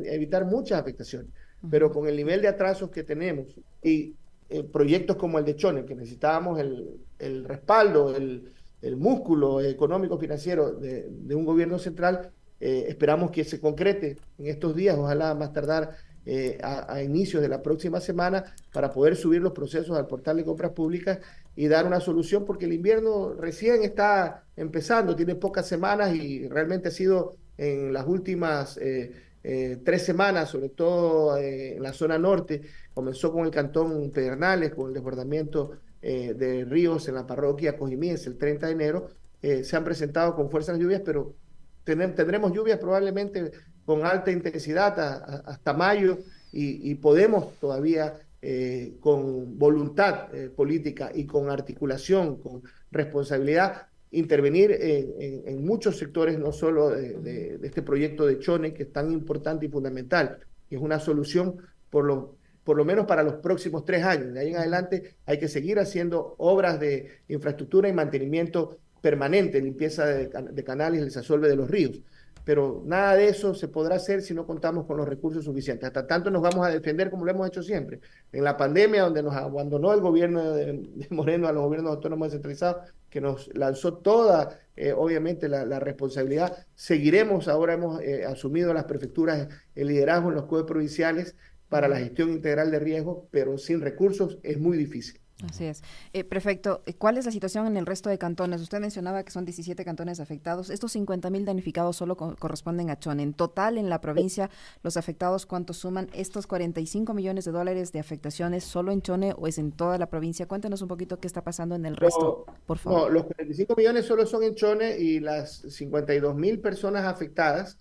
evitar 0.05 0.45
muchas 0.45 0.83
afectaciones. 0.83 1.31
Pero 1.71 1.90
con 1.90 2.09
el 2.09 2.16
nivel 2.16 2.42
de 2.42 2.49
atrasos 2.49 2.90
que 2.90 3.02
tenemos 3.02 3.47
y 3.83 4.14
eh, 4.50 4.64
proyectos 4.64 5.16
como 5.16 5.38
el 5.38 5.45
de 5.45 5.57
Chone, 5.57 5.85
que 5.85 5.95
necesitábamos 5.95 6.59
el, 6.59 7.00
el 7.19 7.45
respaldo, 7.45 8.14
el, 8.14 8.52
el, 8.83 8.97
músculo 8.97 9.61
económico 9.61 10.19
financiero 10.19 10.73
de, 10.73 11.09
de 11.09 11.35
un 11.35 11.45
gobierno 11.45 11.78
central, 11.78 12.31
esperamos 12.61 13.33
que 13.33 13.42
se 13.42 13.59
concrete 13.59 14.19
en 14.38 14.47
estos 14.47 14.76
días, 14.76 14.97
ojalá 14.97 15.35
más 15.35 15.52
tardar 15.52 15.97
eh, 16.25 16.57
a, 16.62 17.02
inicios 17.02 17.42
de 17.42 17.49
la 17.49 17.62
próxima 17.62 18.00
semana 18.00 18.45
para 18.73 18.92
poder 18.92 19.16
subir 19.16 19.42
los 19.42 19.50
procesos 19.50 19.99
al 19.99 20.07
portal 20.07 20.37
de 20.37 20.45
compras 20.45 20.71
públicas 20.71 21.19
y 21.57 21.66
dar 21.66 21.85
una 21.85 21.99
solución, 21.99 22.45
porque 22.45 22.66
el 22.66 22.73
invierno 22.73 23.35
recién 23.35 23.83
está 23.83 24.45
empezando, 24.54 25.16
tiene 25.16 25.35
pocas 25.35 25.66
semanas 25.66 26.14
y 26.14 26.47
realmente 26.47 26.88
ha 26.88 26.90
sido 26.92 27.35
en 27.59 27.92
las 27.92 28.07
últimas 28.07 28.78
eh, 28.81 29.11
eh, 29.45 29.81
tres 29.85 30.05
semanas, 30.05 30.51
sobre 30.51 30.69
todo 30.69 31.37
en 31.37 31.83
la 31.83 31.93
zona 31.93 32.19
norte, 32.19 32.63
comenzó 32.95 33.33
con 33.33 33.45
el 33.45 33.51
cantón 33.51 34.11
Pedernales, 34.11 34.75
con 34.75 34.89
el 34.89 34.95
desbordamiento 34.95 35.73
de 36.01 36.65
ríos 36.69 37.07
en 37.07 37.15
la 37.15 37.29
parroquia 37.29 37.77
Cojimíes 37.77 38.27
el 38.27 38.37
30 38.37 38.67
de 38.67 38.73
enero, 38.73 39.09
se 39.41 39.77
han 39.77 39.85
presentado 39.85 40.35
con 40.35 40.51
fuerzas 40.51 40.77
lluvias, 40.77 41.03
pero 41.05 41.37
tendremos 41.85 42.53
lluvias 42.53 42.81
probablemente 42.81 43.53
con 43.85 44.05
alta 44.05 44.31
intensidad 44.31 44.99
hasta 45.47 45.73
mayo 45.73 46.19
y, 46.53 46.95
podemos 46.97 47.59
todavía 47.59 48.15
eh, 48.43 48.97
con 49.01 49.59
voluntad 49.59 50.35
eh, 50.35 50.51
política 50.51 51.11
y 51.15 51.25
con 51.25 51.51
articulación, 51.51 52.37
con 52.37 52.63
responsabilidad, 52.91 53.87
intervenir 54.12 54.71
en, 54.73 55.64
muchos 55.64 55.99
sectores, 55.99 56.38
no 56.38 56.52
solo 56.52 56.90
de, 56.90 57.59
este 57.62 57.83
proyecto 57.83 58.26
de 58.26 58.38
Chone, 58.38 58.73
que 58.73 58.85
es 58.85 58.92
tan 58.92 59.11
importante 59.11 59.66
y 59.66 59.69
fundamental, 59.69 60.38
que 60.69 60.76
es 60.76 60.83
una 60.83 61.00
solución 61.00 61.57
por 61.90 62.04
lo, 62.04 62.37
por 62.64 62.76
lo 62.76 62.85
menos 62.85 63.07
para 63.07 63.23
los 63.23 63.35
próximos 63.35 63.85
tres 63.85 64.04
años. 64.04 64.33
De 64.35 64.40
ahí 64.40 64.49
en 64.49 64.57
adelante 64.57 65.16
hay 65.26 65.38
que 65.38 65.49
seguir 65.49 65.78
haciendo 65.78 66.35
obras 66.38 66.78
de 66.78 67.23
infraestructura 67.28 67.88
y 67.88 67.92
mantenimiento 67.92 68.78
permanente, 69.00 69.61
limpieza 69.61 70.07
de, 70.07 70.28
de 70.28 70.64
canales 70.64 70.99
y 70.99 71.02
el 71.02 71.09
desasolve 71.09 71.49
de 71.49 71.57
los 71.57 71.71
ríos 71.71 72.00
pero 72.45 72.83
nada 72.85 73.14
de 73.14 73.28
eso 73.28 73.54
se 73.54 73.69
podrá 73.69 73.97
hacer 73.97 74.23
si 74.23 74.35
no 74.35 74.47
contamos 74.47 74.87
con 74.87 74.97
los 74.97 75.09
recursos 75.09 75.45
suficientes. 75.45 75.87
Hasta 75.87 76.07
tanto 76.07 76.31
nos 76.31 76.42
vamos 76.42 76.66
a 76.66 76.71
defender 76.71 77.11
como 77.11 77.25
lo 77.25 77.31
hemos 77.31 77.47
hecho 77.47 77.62
siempre. 77.62 78.00
En 78.33 78.42
la 78.42 78.57
pandemia, 78.57 79.02
donde 79.02 79.23
nos 79.23 79.35
abandonó 79.35 79.92
el 79.92 80.00
gobierno 80.00 80.52
de, 80.52 81.07
Moreno 81.11 81.47
a 81.47 81.52
los 81.52 81.62
gobiernos 81.62 81.92
autónomos 81.92 82.28
descentralizados, 82.28 82.92
que 83.12 83.21
nos 83.21 83.54
lanzó 83.54 83.99
toda, 83.99 84.59
eh, 84.75 84.95
obviamente, 84.95 85.47
la, 85.47 85.78
responsabilidad, 85.78 86.66
seguiremos, 86.75 87.47
ahora 87.47 87.75
hemos 87.75 88.00
eh, 88.00 88.25
asumido 88.25 88.73
las 88.73 88.85
prefecturas 88.85 89.49
el 89.75 89.88
liderazgo 89.88 90.31
en 90.31 90.37
los 90.37 90.47
COE 90.47 90.64
provinciales 90.64 91.37
para 91.69 91.88
la 91.88 91.99
gestión 91.99 92.31
integral 92.31 92.71
de 92.71 92.78
riesgo, 92.78 93.28
pero 93.31 93.59
sin 93.59 93.83
recursos 93.83 94.38
es 94.42 94.59
muy 94.59 94.78
difícil. 94.78 95.22
Así 95.49 95.65
es. 95.65 95.83
Eh, 96.13 96.25
prefecto, 96.25 96.83
eh, 96.87 96.95
¿cuál 96.95 97.19
es 97.19 97.25
la 97.25 97.33
situación 97.33 97.67
en 97.67 97.77
el 97.77 97.87
resto 97.87 98.09
de 98.09 98.19
cantones? 98.19 98.61
Usted 98.61 98.81
mencionaba 98.81 99.23
que 99.23 99.31
son 99.31 99.45
17 99.45 99.85
cantones 99.85 100.21
afectados. 100.21 100.71
Estos 100.71 100.93
50 100.93 101.31
mil 101.31 101.45
danificados 101.45 101.97
solo 101.97 102.17
corresponden 102.17 102.91
a 102.91 102.99
Chone. 102.99 103.23
En 103.23 103.35
total, 103.35 103.79
en 103.79 103.89
la 103.89 104.01
provincia, 104.01 104.51
los 104.83 104.97
afectados, 104.97 105.47
¿cuántos 105.47 105.79
suman? 105.79 106.09
¿Estos 106.13 106.47
45 106.47 107.15
millones 107.15 107.45
de 107.45 107.53
dólares 107.53 107.93
de 107.93 108.01
afectaciones 108.01 108.65
solo 108.65 108.93
en 108.93 109.03
Chone 109.03 109.35
o 109.37 109.47
es 109.47 109.59
en 109.59 109.73
toda 109.73 109.99
la 109.99 110.07
provincia? 110.07 110.47
Cuéntenos 110.47 110.83
un 110.83 110.89
poquito 110.89 111.19
qué 111.19 111.27
está 111.27 111.43
pasando 111.43 111.75
en 111.75 111.87
el 111.87 111.97
resto, 111.97 112.47
por 112.67 112.79
favor. 112.79 113.03
No, 113.03 113.09
los 113.09 113.25
45 113.25 113.75
millones 113.77 114.07
solo 114.07 114.27
son 114.27 114.43
en 114.45 114.55
Chone 114.55 114.99
y 114.99 115.21
las 115.21 115.59
52 115.69 116.35
mil 116.37 116.61
personas 116.61 117.05
afectadas 117.05 117.79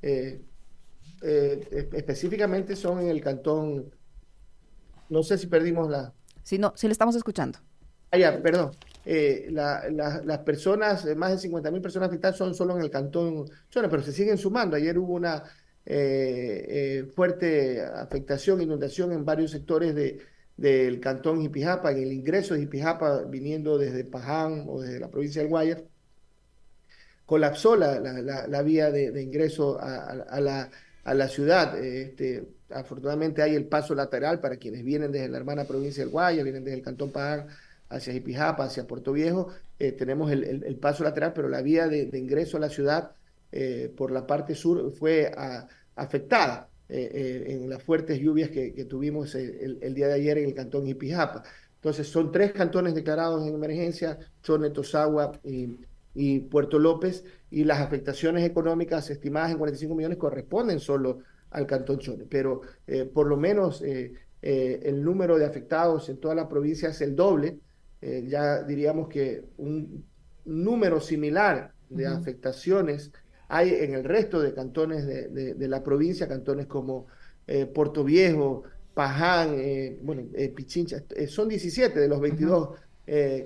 eh, 0.00 0.42
específicamente 1.20 2.74
son 2.74 3.00
en 3.00 3.08
el 3.08 3.20
cantón 3.20 3.92
no 5.12 5.22
sé 5.22 5.36
si 5.36 5.46
perdimos 5.46 5.90
la... 5.90 6.14
Sí, 6.42 6.58
no, 6.58 6.72
sí 6.76 6.86
le 6.86 6.92
estamos 6.92 7.16
escuchando. 7.16 7.58
Ah, 8.10 8.18
ya, 8.18 8.42
perdón. 8.42 8.72
Eh, 9.04 9.48
las 9.50 10.38
personas, 10.40 11.04
eh, 11.06 11.14
más 11.14 11.32
de 11.32 11.38
50 11.38 11.70
mil 11.70 11.80
personas 11.80 12.08
afectadas 12.08 12.36
son 12.36 12.54
solo 12.54 12.76
en 12.76 12.82
el 12.82 12.90
cantón 12.90 13.46
Chone, 13.70 13.88
pero 13.88 14.02
se 14.02 14.12
siguen 14.12 14.38
sumando. 14.38 14.76
Ayer 14.76 14.98
hubo 14.98 15.14
una 15.14 15.42
eh, 15.86 17.10
fuerte 17.14 17.82
afectación, 17.82 18.60
inundación 18.60 19.12
en 19.12 19.24
varios 19.24 19.50
sectores 19.50 19.94
de, 19.94 20.20
del 20.56 21.00
cantón 21.00 21.40
Jipijapa, 21.40 21.90
en 21.92 22.02
el 22.02 22.12
ingreso 22.12 22.54
de 22.54 22.60
Jipijapa, 22.60 23.22
viniendo 23.24 23.78
desde 23.78 24.04
Paján 24.04 24.66
o 24.68 24.80
desde 24.80 25.00
la 25.00 25.08
provincia 25.10 25.42
del 25.42 25.50
Guayas, 25.50 25.82
colapsó 27.26 27.76
la, 27.76 27.98
la, 28.00 28.62
vía 28.62 28.90
de, 28.90 29.22
ingreso 29.22 29.78
a, 29.80 30.40
la, 30.40 30.70
a 31.04 31.14
la 31.14 31.28
ciudad. 31.28 31.78
Este, 31.82 32.46
afortunadamente 32.74 33.42
hay 33.42 33.54
el 33.54 33.66
paso 33.66 33.94
lateral 33.94 34.40
para 34.40 34.56
quienes 34.56 34.84
vienen 34.84 35.12
desde 35.12 35.28
la 35.28 35.38
hermana 35.38 35.64
provincia 35.64 36.02
del 36.02 36.12
Guayas, 36.12 36.44
vienen 36.44 36.64
desde 36.64 36.78
el 36.78 36.84
cantón 36.84 37.10
Paján 37.10 37.46
hacia 37.88 38.12
Jipijapa, 38.12 38.64
hacia 38.64 38.86
Puerto 38.86 39.12
Viejo, 39.12 39.48
eh, 39.78 39.92
tenemos 39.92 40.30
el, 40.30 40.76
paso 40.76 41.04
lateral, 41.04 41.32
pero 41.34 41.48
la 41.48 41.60
vía 41.60 41.88
de, 41.88 42.08
ingreso 42.16 42.56
a 42.56 42.60
la 42.60 42.68
ciudad 42.68 43.12
eh, 43.50 43.92
por 43.96 44.10
la 44.10 44.26
parte 44.26 44.54
sur 44.54 44.92
fue 44.92 45.30
afectada 45.96 46.68
eh, 46.88 47.46
en 47.48 47.68
las 47.68 47.82
fuertes 47.82 48.18
lluvias 48.18 48.50
que, 48.50 48.70
tuvimos 48.88 49.34
el, 49.34 49.94
día 49.94 50.08
de 50.08 50.14
ayer 50.14 50.38
en 50.38 50.44
el 50.46 50.54
cantón 50.54 50.86
Jipijapa. 50.86 51.42
Entonces 51.74 52.06
son 52.06 52.30
tres 52.30 52.52
cantones 52.52 52.94
declarados 52.94 53.46
en 53.46 53.54
emergencia, 53.54 54.18
Chone, 54.42 54.70
Tosagua 54.70 55.32
y, 56.14 56.40
Puerto 56.40 56.78
López, 56.78 57.24
y 57.50 57.64
las 57.64 57.80
afectaciones 57.80 58.44
económicas 58.44 59.10
estimadas 59.10 59.50
en 59.50 59.58
45 59.58 59.94
millones 59.94 60.18
corresponden 60.18 60.78
solo 60.78 61.18
al 61.52 61.66
cantón 61.66 61.98
Chone, 61.98 62.24
pero 62.28 62.62
por 63.12 63.26
lo 63.26 63.36
menos 63.36 63.82
el 63.82 65.04
número 65.04 65.38
de 65.38 65.44
afectados 65.44 66.08
en 66.08 66.18
toda 66.18 66.34
la 66.34 66.48
provincia 66.48 66.88
es 66.88 67.00
el 67.00 67.14
doble, 67.14 67.58
eh, 68.02 68.24
ya 68.26 68.64
diríamos 68.64 69.08
que 69.08 69.44
un 69.58 70.04
número 70.44 71.00
similar 71.00 71.72
de 71.88 72.08
afectaciones 72.08 73.12
hay 73.48 73.70
en 73.74 73.94
el 73.94 74.02
resto 74.02 74.40
de 74.40 74.52
cantones 74.52 75.06
de, 75.06 75.68
la 75.68 75.84
provincia, 75.84 76.26
cantones 76.26 76.66
como 76.66 77.06
eh, 77.46 77.66
Puerto 77.66 78.02
Viejo, 78.02 78.64
Paján, 78.94 79.54
eh, 79.56 79.98
bueno, 80.02 80.24
Pichincha, 80.56 81.04
son 81.28 81.48
17 81.48 82.00
de 82.00 82.08
los 82.08 82.20
22 82.20 82.70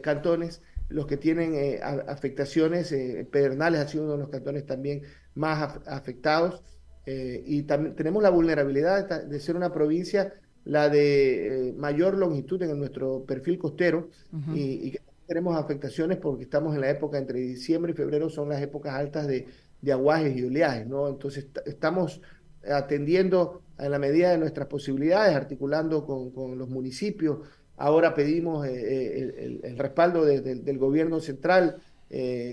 cantones 0.00 0.62
los 0.88 1.06
que 1.06 1.16
tienen 1.16 1.80
afectaciones, 1.82 2.94
Pedernales 3.30 3.80
ha 3.80 3.88
sido 3.88 4.04
uno 4.04 4.12
de 4.12 4.18
los 4.20 4.28
cantones 4.28 4.64
también 4.64 5.02
más 5.34 5.80
afectados, 5.86 6.62
y 7.06 7.62
también 7.62 7.94
tenemos 7.94 8.22
la 8.22 8.30
vulnerabilidad 8.30 9.24
de 9.24 9.40
ser 9.40 9.54
una 9.54 9.72
provincia 9.72 10.34
la 10.66 10.88
de 10.88 11.68
eh, 11.68 11.72
mayor 11.74 12.18
longitud 12.18 12.60
en 12.60 12.78
nuestro 12.78 13.24
perfil 13.24 13.56
costero 13.56 14.10
y, 14.52 14.90
que 14.90 15.00
tenemos 15.26 15.56
afectaciones 15.56 16.18
porque 16.18 16.42
estamos 16.42 16.74
en 16.74 16.80
la 16.80 16.90
época 16.90 17.18
entre 17.18 17.38
diciembre 17.38 17.92
y 17.92 17.94
febrero, 17.94 18.28
son 18.28 18.48
las 18.48 18.60
épocas 18.60 18.94
altas 18.94 19.28
de, 19.28 19.46
de 19.80 19.92
aguajes 19.92 20.36
y 20.36 20.44
oleajes, 20.44 20.86
¿no? 20.86 21.08
Entonces 21.08 21.46
estamos 21.64 22.20
atendiendo 22.68 23.62
en 23.78 23.92
la 23.92 23.98
medida 23.98 24.30
de 24.30 24.38
nuestras 24.38 24.66
posibilidades, 24.66 25.36
articulando 25.36 26.04
con, 26.04 26.58
los 26.58 26.68
municipios. 26.68 27.38
Ahora 27.76 28.14
pedimos 28.14 28.66
eh, 28.66 28.72
eh, 28.74 29.60
el, 29.62 29.78
respaldo 29.78 30.24
del 30.24 30.78
gobierno 30.78 31.20
central 31.20 31.76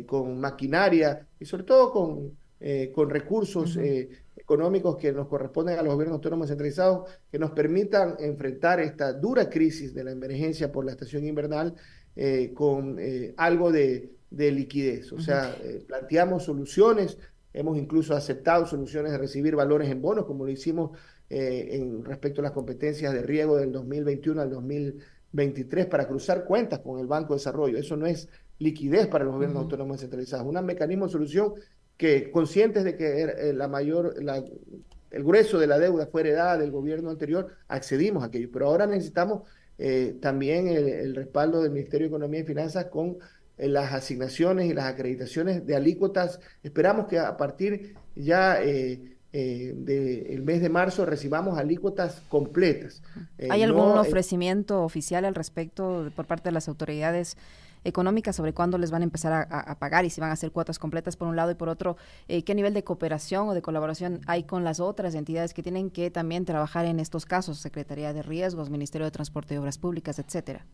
con 0.07 0.39
maquinaria 0.39 1.27
y 1.39 1.45
sobre 1.45 1.63
todo 1.63 1.91
con, 1.91 2.37
con 2.93 3.09
recursos 3.09 3.77
económicos 4.53 4.97
que 4.97 5.11
nos 5.11 5.27
corresponden 5.27 5.79
a 5.79 5.81
los 5.81 5.93
gobiernos 5.93 6.17
autónomos 6.17 6.47
centralizados, 6.47 7.09
que 7.31 7.39
nos 7.39 7.51
permitan 7.51 8.15
enfrentar 8.19 8.79
esta 8.79 9.13
dura 9.13 9.49
crisis 9.49 9.93
de 9.93 10.03
la 10.03 10.11
emergencia 10.11 10.71
por 10.71 10.85
la 10.85 10.91
estación 10.91 11.25
invernal 11.25 11.73
eh, 12.15 12.51
con 12.53 12.97
eh, 12.99 13.33
algo 13.37 13.71
de, 13.71 14.11
liquidez. 14.29 15.11
O 15.11 15.19
sea, 15.19 15.55
eh, 15.63 15.83
planteamos 15.87 16.43
soluciones, 16.43 17.17
hemos 17.53 17.77
incluso 17.77 18.15
aceptado 18.15 18.65
soluciones 18.65 19.11
de 19.11 19.17
recibir 19.17 19.55
valores 19.55 19.89
en 19.89 20.01
bonos, 20.01 20.25
como 20.25 20.45
lo 20.45 20.51
hicimos 20.51 20.91
en 21.29 22.05
respecto 22.05 22.41
a 22.41 22.43
las 22.43 22.51
competencias 22.51 23.11
de 23.11 23.23
riego 23.23 23.57
del 23.57 23.71
2021 23.71 24.39
al 24.39 24.51
2023 24.51 25.87
para 25.87 26.07
cruzar 26.07 26.45
cuentas 26.45 26.79
con 26.79 26.99
el 26.99 27.07
Banco 27.07 27.33
de 27.33 27.39
Desarrollo. 27.39 27.77
Eso 27.79 27.97
no 27.97 28.05
es 28.05 28.29
liquidez 28.59 29.07
para 29.07 29.25
los 29.25 29.33
gobiernos 29.33 29.63
autónomos 29.63 29.99
centralizados, 29.99 30.45
un 30.45 30.63
mecanismo 30.63 31.07
de 31.07 31.11
solución 31.11 31.53
que 31.97 32.31
conscientes 32.31 32.83
de 32.83 32.97
que 32.97 33.23
eh, 33.23 33.53
la 33.53 33.67
mayor, 33.67 34.15
el 35.11 35.23
grueso 35.23 35.59
de 35.59 35.67
la 35.67 35.79
deuda 35.79 36.07
fue 36.07 36.21
heredada 36.21 36.57
del 36.57 36.71
gobierno 36.71 37.09
anterior, 37.09 37.55
accedimos 37.67 38.23
a 38.23 38.27
aquello. 38.27 38.49
Pero 38.51 38.67
ahora 38.67 38.87
necesitamos 38.87 39.43
eh, 39.77 40.15
también 40.21 40.67
el, 40.67 41.15
respaldo 41.15 41.61
del 41.61 41.71
Ministerio 41.71 42.07
de 42.07 42.15
Economía 42.15 42.41
y 42.41 42.45
Finanzas 42.45 42.85
con 42.85 43.17
eh, 43.57 43.67
las 43.67 43.93
asignaciones 43.93 44.69
y 44.69 44.73
las 44.73 44.85
acreditaciones 44.85 45.65
de 45.65 45.75
alícuotas. 45.75 46.39
Esperamos 46.63 47.07
que 47.07 47.19
a 47.19 47.37
partir 47.37 47.95
ya 48.15 48.59
del 48.59 50.41
mes 50.43 50.61
de 50.61 50.69
marzo 50.69 51.05
recibamos 51.05 51.57
alícuotas 51.57 52.21
completas. 52.29 53.01
¿Hay 53.49 53.63
algún 53.63 53.97
ofrecimiento 53.97 54.83
oficial 54.83 55.25
al 55.25 55.35
respecto 55.35 56.11
por 56.15 56.27
parte 56.27 56.49
de 56.49 56.53
las 56.53 56.67
autoridades? 56.67 57.37
Económica 57.83 58.33
sobre 58.33 58.53
cuándo 58.53 58.77
les 58.77 58.91
van 58.91 59.01
a 59.01 59.05
empezar 59.05 59.47
a, 59.49 59.79
pagar 59.79 60.05
y 60.05 60.09
si 60.09 60.21
van 60.21 60.29
a 60.29 60.33
hacer 60.33 60.51
cuotas 60.51 60.79
completas 60.79 61.17
por 61.17 61.27
un 61.27 61.35
lado 61.35 61.51
y 61.51 61.55
por 61.55 61.69
otro, 61.69 61.97
eh, 62.27 62.43
qué 62.43 62.55
nivel 62.55 62.73
de 62.73 62.83
cooperación 62.83 63.49
o 63.49 63.53
de 63.53 63.61
colaboración 63.61 64.21
hay 64.27 64.43
con 64.43 64.63
las 64.63 64.79
otras 64.79 65.15
entidades 65.15 65.53
que 65.53 65.63
tienen 65.63 65.89
que 65.89 66.11
también 66.11 66.45
trabajar 66.45 66.85
en 66.85 66.99
estos 66.99 67.25
casos, 67.25 67.59
Secretaría 67.59 68.13
de 68.13 68.21
Riesgos, 68.21 68.69
Ministerio 68.69 69.05
de 69.05 69.11
Transporte 69.11 69.53
y 69.53 69.57
Obras 69.57 69.77
Públicas, 69.77 70.19
etcétera. 70.19 70.65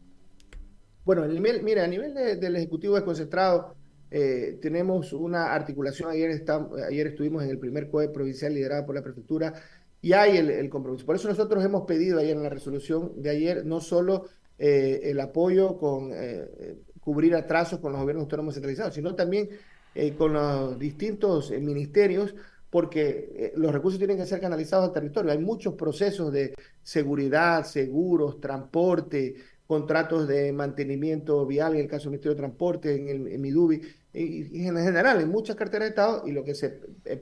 Bueno, 1.06 1.24
mira, 1.64 1.84
a 1.84 1.88
nivel 1.88 2.14
del 2.14 2.56
Ejecutivo 2.56 2.96
desconcentrado, 2.96 3.76
eh, 4.12 4.58
tenemos 4.62 5.14
una 5.14 5.54
articulación. 5.54 6.10
Ayer, 6.10 6.44
ayer 6.88 7.08
estuvimos 7.08 7.44
en 7.44 7.50
el 7.50 7.60
primer 7.60 7.90
COE 7.90 8.10
provincial 8.10 8.54
liderado 8.54 8.86
por 8.86 8.96
la 8.96 9.02
prefectura 9.02 9.54
y 10.02 10.14
hay 10.14 10.38
el, 10.38 10.70
compromiso. 10.70 11.06
Por 11.06 11.16
eso 11.16 11.28
nosotros 11.28 11.64
hemos 11.64 11.86
pedido 11.86 12.20
ayer 12.20 12.36
en 12.36 12.44
la 12.44 12.50
resolución 12.50 13.14
de 13.22 13.30
ayer 13.30 13.66
no 13.66 13.82
solo 13.82 14.26
eh, 14.58 15.02
el 15.04 15.20
apoyo 15.20 15.78
con 15.78 16.12
cubrir 17.00 17.36
atrasos 17.36 17.80
con 17.80 17.92
los 17.92 18.02
gobiernos 18.02 18.24
autónomos 18.24 18.54
centralizados, 18.54 18.94
sino 18.94 19.16
también 19.16 19.50
eh, 19.96 20.14
con 20.16 20.34
los 20.34 20.78
distintos 20.78 21.52
eh, 21.52 21.60
ministerios, 21.60 22.36
porque 22.70 23.32
eh, 23.36 23.54
los 23.56 23.74
recursos 23.74 23.98
tienen 23.98 24.18
que 24.18 24.26
ser 24.26 24.40
canalizados 24.40 24.88
al 24.88 24.94
territorio. 24.94 25.32
Hay 25.32 25.40
muchos 25.40 25.74
procesos 25.74 26.32
de 26.32 26.54
seguridad, 26.84 27.66
seguros, 27.66 28.40
transporte, 28.40 29.36
contratos 29.66 30.28
de 30.28 30.54
mantenimiento 30.54 31.46
vial, 31.46 31.74
en 31.74 31.82
el 31.82 31.88
caso 31.88 32.04
del 32.04 32.12
Ministerio 32.12 32.36
de 32.36 32.40
Transporte, 32.40 32.96
en, 32.96 33.08
el, 33.08 33.40
Midubi, 33.40 33.82
y, 34.14 34.68
en 34.68 34.76
general 34.76 35.22
en 35.22 35.30
muchas 35.30 35.56
carteras 35.56 35.88
de 35.88 35.90
Estado, 35.90 36.24
y 36.28 36.32
lo 36.32 36.44
que 36.44 36.56
se 36.56 36.70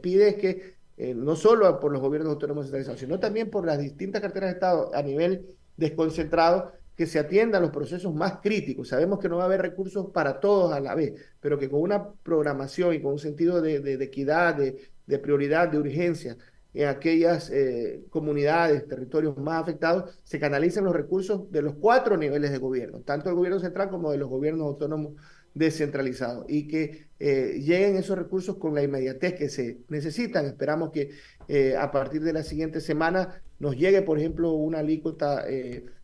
pide 0.02 0.30
es 0.30 0.36
que 0.36 0.78
no 1.16 1.36
solo 1.36 1.80
por 1.80 1.92
los 1.92 2.02
gobiernos 2.02 2.32
autónomos 2.32 2.66
centralizados, 2.66 3.02
sino 3.02 3.20
también 3.20 3.50
por 3.50 3.66
las 3.66 3.80
distintas 3.80 4.22
carteras 4.22 4.50
de 4.50 4.54
Estado 4.54 4.92
a 4.94 5.02
nivel 5.02 5.58
desconcentrado, 5.76 6.72
que 6.98 7.06
se 7.06 7.20
atiendan 7.20 7.62
los 7.62 7.70
procesos 7.70 8.14
más 8.14 8.40
críticos. 8.42 8.90
Sabemos 8.90 9.20
que 9.20 9.30
no 9.30 9.38
va 9.38 9.44
a 9.44 9.46
haber 9.46 9.62
recursos 9.62 10.08
para 10.12 10.40
todos 10.40 10.74
a 10.74 10.80
la 10.80 10.96
vez, 10.96 11.14
pero 11.40 11.60
que 11.60 11.70
con 11.70 11.80
una 11.82 12.12
programación 12.12 12.96
y 12.96 13.02
con 13.02 13.14
un 13.14 13.20
sentido 13.20 13.62
de, 13.62 13.94
equidad, 14.04 14.56
de, 14.56 15.20
prioridad, 15.20 15.70
de 15.70 15.78
urgencia 15.78 16.38
en 16.74 16.88
aquellas 16.88 17.52
eh, 17.52 18.04
comunidades, 18.10 18.88
territorios 18.88 19.38
más 19.38 19.62
afectados, 19.62 20.20
se 20.24 20.40
canalicen 20.40 20.86
los 20.86 20.96
recursos 20.96 21.52
de 21.52 21.62
los 21.62 21.76
cuatro 21.76 22.18
niveles 22.18 22.52
de 22.52 22.58
gobierno, 22.58 23.02
tanto 23.02 23.30
del 23.30 23.36
gobierno 23.36 23.60
central 23.60 23.90
como 23.90 24.12
de 24.12 24.18
los 24.18 24.30
gobiernos 24.30 24.66
autónomos 24.66 25.14
descentralizados, 25.54 26.46
y 26.48 26.68
que 26.68 27.10
eh, 27.20 27.62
lleguen 27.64 27.96
esos 27.96 28.18
recursos 28.18 28.58
con 28.58 28.74
la 28.74 28.84
inmediatez 28.84 29.36
que 29.36 29.50
se 29.50 29.80
necesitan. 29.88 30.46
Esperamos 30.46 30.92
que 30.92 31.12
eh, 31.48 31.76
a 31.76 31.92
partir 31.92 32.24
de 32.24 32.34
la 32.34 32.44
siguiente 32.44 32.82
semana 32.82 33.42
nos 33.60 33.76
llegue, 33.76 34.02
por 34.02 34.20
ejemplo, 34.20 34.52
una 34.54 34.80
alícuota 34.80 35.46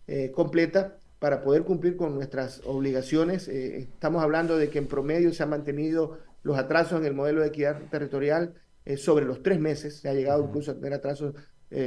eh, 0.05 0.31
completa 0.31 0.97
para 1.19 1.41
poder 1.41 1.63
cumplir 1.63 1.95
con 1.95 2.13
nuestras 2.13 2.61
obligaciones. 2.65 3.47
Eh, 3.47 3.77
estamos 3.77 4.21
hablando 4.21 4.57
de 4.57 4.69
que 4.69 4.79
en 4.79 4.87
promedio 4.87 5.31
se 5.33 5.43
han 5.43 5.49
mantenido 5.49 6.19
los 6.43 6.57
atrasos 6.57 6.99
en 6.99 7.05
el 7.05 7.13
modelo 7.13 7.39
de 7.39 7.47
equidad 7.47 7.79
territorial 7.89 8.53
eh, 8.83 8.97
sobre 8.97 9.23
los 9.23 9.41
tres 9.41 9.61
meses, 9.61 9.99
se 9.99 10.09
ha 10.09 10.13
llegado 10.13 10.43
incluso 10.43 10.71
a 10.71 10.75
tener 10.75 10.93
atrasos 10.93 11.35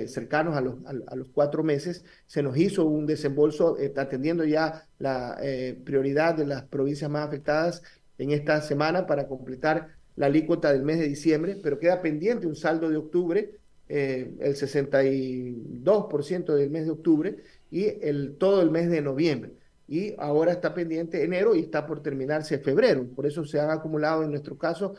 cercanos 0.09 0.57
a 0.57 0.61
los, 0.61 0.75
a, 0.85 1.15
los, 1.15 1.29
cuatro 1.29 1.63
meses. 1.63 2.05
Se 2.27 2.43
nos 2.43 2.57
hizo 2.57 2.87
un 2.87 3.07
desembolso 3.07 3.77
atendiendo 3.97 4.45
ya 4.45 4.85
la 4.99 5.39
prioridad 5.85 6.35
de 6.35 6.45
las 6.45 6.65
provincias 6.65 7.09
más 7.09 7.29
afectadas 7.29 7.85
en 8.19 8.33
esta 8.33 8.61
semana 8.63 9.07
para 9.07 9.29
completar 9.29 9.91
la 10.17 10.27
alícuota 10.27 10.73
del 10.73 10.83
mes 10.83 10.99
de 10.99 11.07
diciembre, 11.07 11.57
pero 11.63 11.79
queda 11.79 12.03
pendiente 12.03 12.49
un 12.49 12.57
saldo 12.57 12.91
de 12.91 12.97
octubre, 12.97 13.61
el 13.87 14.57
62% 14.57 16.55
del 16.57 16.71
mes 16.71 16.87
de 16.87 16.91
octubre, 16.91 17.37
y 17.71 17.85
el, 17.85 18.37
todo 18.39 18.63
el 18.63 18.71
mes 18.71 18.91
de 18.91 19.03
noviembre. 19.03 19.53
Y 19.89 20.15
ahora 20.19 20.53
está 20.53 20.75
pendiente 20.75 21.23
enero 21.23 21.55
y 21.55 21.61
está 21.61 21.87
por 21.87 22.03
terminarse 22.03 22.59
febrero. 22.59 23.07
Por 23.15 23.27
eso 23.27 23.45
se 23.45 23.61
han 23.61 23.71
acumulado 23.71 24.25
en 24.25 24.31
nuestro 24.31 24.59
caso 24.59 24.95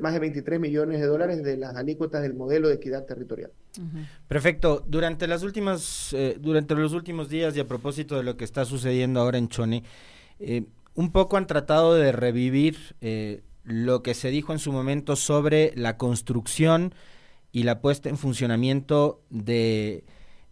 más 0.00 0.14
de 0.14 0.18
23 0.20 0.58
millones 0.58 1.00
de 1.00 1.06
dólares 1.06 1.42
de 1.42 1.56
las 1.56 1.76
alícuotas 1.76 2.22
del 2.22 2.34
modelo 2.34 2.68
de 2.68 2.74
equidad 2.74 3.04
territorial. 3.04 3.50
Perfecto. 4.26 4.82
Durante 4.86 5.26
las 5.26 5.42
últimas, 5.42 6.12
eh, 6.14 6.36
durante 6.40 6.74
los 6.74 6.92
últimos 6.94 7.28
días 7.28 7.54
y 7.56 7.60
a 7.60 7.66
propósito 7.66 8.16
de 8.16 8.22
lo 8.22 8.36
que 8.36 8.44
está 8.44 8.64
sucediendo 8.64 9.20
ahora 9.20 9.36
en 9.36 9.48
Chone, 9.48 9.84
eh, 10.38 10.64
un 10.94 11.12
poco 11.12 11.36
han 11.36 11.46
tratado 11.46 11.94
de 11.94 12.12
revivir 12.12 12.96
eh, 13.00 13.42
lo 13.64 14.02
que 14.02 14.14
se 14.14 14.30
dijo 14.30 14.52
en 14.52 14.58
su 14.58 14.72
momento 14.72 15.14
sobre 15.14 15.72
la 15.76 15.98
construcción 15.98 16.94
y 17.52 17.64
la 17.64 17.80
puesta 17.80 18.08
en 18.08 18.16
funcionamiento 18.16 19.22
de 19.28 20.04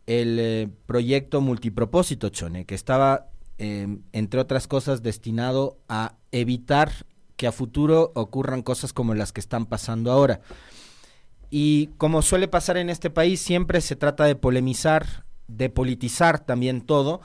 el 0.06 0.70
proyecto 0.86 1.40
multipropósito 1.40 2.28
Chone, 2.28 2.64
que 2.64 2.74
estaba, 2.74 3.28
entre 3.58 4.40
otras 4.40 4.66
cosas, 4.66 5.02
destinado 5.02 5.78
a 5.88 6.16
evitar 6.32 7.06
que 7.36 7.46
a 7.46 7.52
futuro 7.52 8.12
ocurran 8.14 8.62
cosas 8.62 8.92
como 8.92 9.14
las 9.14 9.32
que 9.32 9.40
están 9.40 9.66
pasando 9.66 10.10
ahora. 10.10 10.40
Y 11.50 11.88
como 11.98 12.22
suele 12.22 12.48
pasar 12.48 12.76
en 12.76 12.88
este 12.88 13.10
país, 13.10 13.40
siempre 13.40 13.80
se 13.80 13.96
trata 13.96 14.24
de 14.24 14.36
polemizar, 14.36 15.26
de 15.48 15.68
politizar 15.68 16.38
también 16.38 16.80
todo 16.80 17.20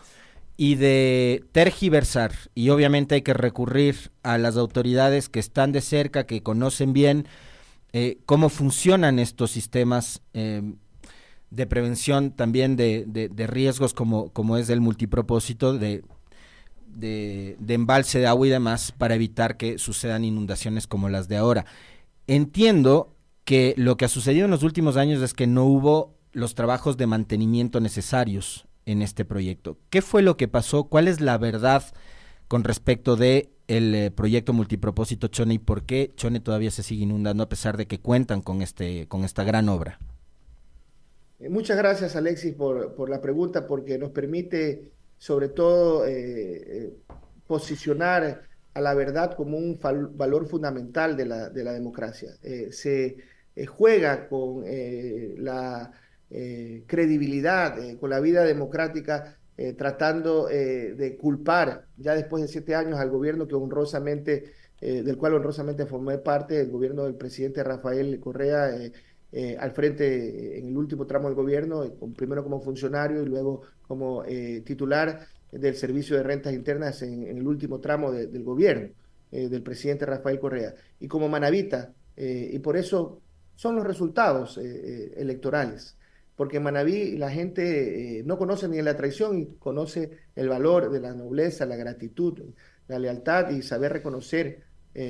y 0.58 0.76
de 0.76 1.46
tergiversar. 1.52 2.34
Y 2.56 2.70
obviamente 2.70 3.16
hay 3.16 3.22
que 3.22 3.34
recurrir 3.34 4.12
a 4.24 4.38
las 4.38 4.58
autoridades 4.58 5.30
que 5.30 5.40
están 5.40 5.72
de 5.72 5.82
cerca, 5.82 6.26
que 6.26 6.44
conocen 6.44 6.92
bien 6.92 7.28
eh, 7.94 8.18
cómo 8.26 8.50
funcionan 8.50 9.20
estos 9.20 9.52
sistemas 9.52 10.22
eh, 10.34 10.62
de 11.50 11.66
prevención 11.66 12.32
también 12.32 12.76
de, 12.76 13.06
de, 13.08 13.48
riesgos 13.48 13.94
como, 13.94 14.30
como 14.30 14.58
es 14.58 14.70
el 14.70 14.82
multipropósito 14.82 15.74
de, 15.74 16.04
de, 16.88 17.56
de, 17.60 17.74
embalse 17.74 18.20
de 18.20 18.28
agua 18.28 18.48
y 18.48 18.50
demás 18.50 18.92
para 18.92 19.16
evitar 19.16 19.58
que 19.58 19.78
sucedan 19.78 20.26
inundaciones 20.26 20.88
como 20.88 21.10
las 21.10 21.28
de 21.28 21.38
ahora. 21.38 21.66
Entiendo 22.28 23.16
que 23.46 23.74
lo 23.78 23.96
que 23.96 24.06
ha 24.06 24.10
sucedido 24.10 24.46
en 24.46 24.52
los 24.52 24.64
últimos 24.64 24.98
años 24.98 25.22
es 25.22 25.34
que 25.34 25.48
no 25.48 25.64
hubo 25.64 26.18
los 26.34 26.54
trabajos 26.54 26.98
de 26.98 27.08
mantenimiento 27.08 27.80
necesarios 27.80 28.68
en 28.86 29.02
este 29.02 29.24
proyecto. 29.24 29.78
¿Qué 29.90 30.02
fue 30.02 30.22
lo 30.22 30.36
que 30.36 30.48
pasó? 30.48 30.86
¿Cuál 30.86 31.08
es 31.08 31.22
la 31.22 31.38
verdad 31.38 31.84
con 32.48 32.64
respecto 32.64 33.16
de 33.16 33.52
el 33.68 33.96
eh, 33.96 34.12
proyecto 34.12 34.54
multipropósito 34.54 35.28
Chone 35.28 35.56
y 35.56 35.60
por 35.60 35.84
qué 35.84 36.14
Chone 36.16 36.40
todavía 36.40 36.72
se 36.72 36.84
sigue 36.84 37.04
inundando 37.04 37.44
a 37.44 37.50
pesar 37.50 37.78
de 37.78 37.86
que 37.86 38.00
cuentan 38.00 38.42
con 38.42 38.62
este 38.62 39.08
con 39.08 39.24
esta 39.24 39.44
gran 39.44 39.70
obra? 39.70 40.00
Eh, 41.40 41.50
muchas 41.50 41.78
gracias 41.78 42.16
Alexis 42.16 42.54
por, 42.54 43.10
la 43.10 43.22
pregunta 43.22 43.68
porque 43.68 43.98
nos 43.98 44.12
permite 44.12 44.92
sobre 45.18 45.50
todo 45.50 46.06
eh, 46.06 46.94
posicionar 47.48 48.44
a 48.74 48.82
la 48.82 48.94
verdad 48.94 49.36
como 49.36 49.58
un 49.58 49.80
valor 50.16 50.48
fundamental 50.48 51.18
de 51.18 51.26
la, 51.26 51.50
de 51.50 51.64
la 51.64 51.74
democracia. 51.74 52.30
se 52.72 53.18
eh, 53.58 53.66
juega 53.66 54.30
con 54.30 54.64
eh, 54.68 55.34
la 55.40 55.92
eh, 56.30 56.84
credibilidad, 56.86 57.76
con 58.00 58.12
la 58.12 58.20
vida 58.20 58.44
democrática, 58.44 59.36
tratando 59.76 60.46
de 60.46 61.18
culpar 61.20 61.88
ya 61.98 62.14
después 62.14 62.44
de 62.44 62.48
siete 62.48 62.76
años 62.76 63.00
al 63.00 63.10
gobierno 63.10 63.48
que 63.48 63.56
honrosamente, 63.56 64.52
del 64.80 65.18
cual 65.18 65.34
honrosamente 65.34 65.88
formé 65.88 66.20
parte, 66.20 66.62
el 66.62 66.70
gobierno 66.70 67.06
del 67.06 67.16
presidente 67.16 67.64
Rafael 67.64 68.20
Correa. 68.20 68.70
Al 69.60 69.72
frente 69.72 70.58
en 70.58 70.68
el 70.68 70.78
último 70.78 71.06
tramo 71.06 71.28
del 71.28 71.36
gobierno, 71.36 71.84
primero 72.16 72.44
como 72.44 72.62
funcionario 72.62 73.22
y 73.24 73.26
luego 73.26 73.62
como 73.88 74.24
titular 74.64 75.28
del 75.52 75.76
Servicio 75.76 76.16
de 76.16 76.24
Rentas 76.24 76.54
Internas 76.54 77.02
en, 77.02 77.28
el 77.28 77.46
último 77.46 77.80
tramo 77.80 78.12
del 78.12 78.44
gobierno 78.44 78.90
del 79.30 79.62
presidente 79.62 80.06
Rafael 80.06 80.40
Correa. 80.40 80.74
Y 81.00 81.08
como 81.08 81.28
manavita, 81.28 81.94
y 82.16 82.58
por 82.60 82.78
eso 82.78 83.22
son 83.58 83.76
los 83.76 83.86
resultados 83.86 84.58
eh, 84.58 84.62
eh, 84.64 85.14
electorales. 85.18 85.98
Porque 86.38 86.58
en 86.58 86.64
Manabí 86.64 87.18
la 87.18 87.32
gente 87.32 88.20
eh, 88.20 88.24
no 88.24 88.38
conoce 88.38 88.70
ni 88.70 88.82
la 88.82 88.96
traición 88.96 89.40
y 89.40 89.46
conoce 89.58 90.12
el 90.36 90.48
valor 90.48 90.92
de 90.92 91.02
la 91.02 91.14
nobleza, 91.14 91.66
la 91.66 91.76
gratitud, 91.76 92.40
la 92.88 93.00
lealtad 93.00 93.50
y 93.50 93.64
saber 93.64 93.92
reconocer 93.92 94.67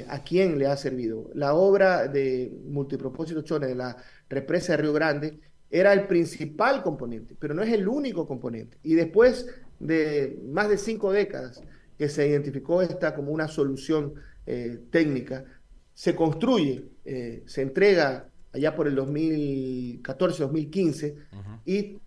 a 0.08 0.23
quién 0.23 0.60
le 0.60 0.67
ha 0.67 0.76
servido. 0.76 1.30
La 1.34 1.54
obra 1.54 2.08
de 2.08 2.52
multipropósito 2.65 3.41
Chone 3.41 3.67
de 3.67 3.76
la 3.76 3.95
represa 4.30 4.73
de 4.73 4.82
Río 4.82 4.91
Grande 4.93 5.39
era 5.69 5.93
el 5.93 6.08
principal 6.08 6.84
componente, 6.84 7.36
pero 7.39 7.54
no 7.54 7.62
es 7.62 7.71
el 7.71 7.88
único 7.88 8.28
componente. 8.28 8.78
Y 8.84 8.95
después 8.95 9.47
de 9.80 10.39
más 10.50 10.67
de 10.69 10.78
cinco 10.78 11.12
décadas 11.12 11.62
que 11.97 12.10
se 12.10 12.28
identificó 12.28 12.82
esta 12.82 13.15
como 13.15 13.32
una 13.32 13.47
solución 13.47 14.15
técnica, 14.89 15.45
se 15.93 16.15
construye, 16.15 16.84
se 17.45 17.62
entrega 17.62 18.28
allá 18.52 18.76
por 18.76 18.88
el 18.88 18.97
2014-2015, 18.97 21.15
y 21.65 22.00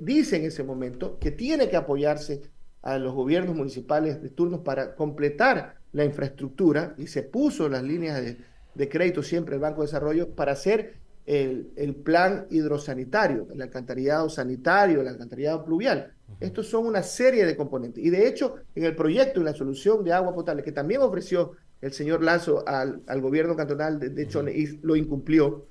dice 0.00 0.36
en 0.36 0.44
ese 0.44 0.62
momento 0.62 1.18
que 1.18 1.30
tiene 1.30 1.70
que 1.70 1.76
apoyarse 1.76 2.42
a 2.82 2.98
los 2.98 3.14
gobiernos 3.14 3.56
municipales 3.56 4.22
de 4.22 4.28
turnos 4.28 4.60
para 4.60 4.94
completar 4.94 5.75
la 5.96 6.04
infraestructura 6.04 6.94
y 6.98 7.06
se 7.06 7.22
puso 7.22 7.70
las 7.70 7.82
líneas 7.82 8.22
de, 8.22 8.88
crédito 8.88 9.22
siempre 9.22 9.54
el 9.54 9.62
Banco 9.62 9.80
de 9.80 9.86
Desarrollo 9.86 10.34
para 10.34 10.52
hacer 10.52 10.98
el, 11.24 11.96
plan 12.04 12.46
hidrosanitario, 12.50 13.48
el 13.50 13.62
alcantarillado 13.62 14.28
sanitario, 14.28 15.00
el 15.00 15.08
alcantarillado 15.08 15.64
pluvial. 15.64 16.12
Estos 16.38 16.68
son 16.68 16.86
una 16.86 17.02
serie 17.02 17.46
de 17.46 17.56
componentes. 17.56 18.04
Y 18.04 18.10
de 18.10 18.28
hecho, 18.28 18.56
en 18.74 18.84
el 18.84 18.94
proyecto 18.94 19.40
y 19.40 19.44
la 19.44 19.54
solución 19.54 20.04
de 20.04 20.12
agua 20.12 20.34
potable 20.34 20.62
que 20.62 20.72
también 20.72 21.00
ofreció 21.00 21.52
el 21.80 21.92
señor 21.94 22.22
Lazo 22.22 22.62
al, 22.68 23.02
gobierno 23.22 23.56
cantonal 23.56 23.98
de, 23.98 24.10
de 24.10 24.28
Chone 24.28 24.52
y 24.52 24.66
lo 24.82 24.96
incumplió, 24.96 25.66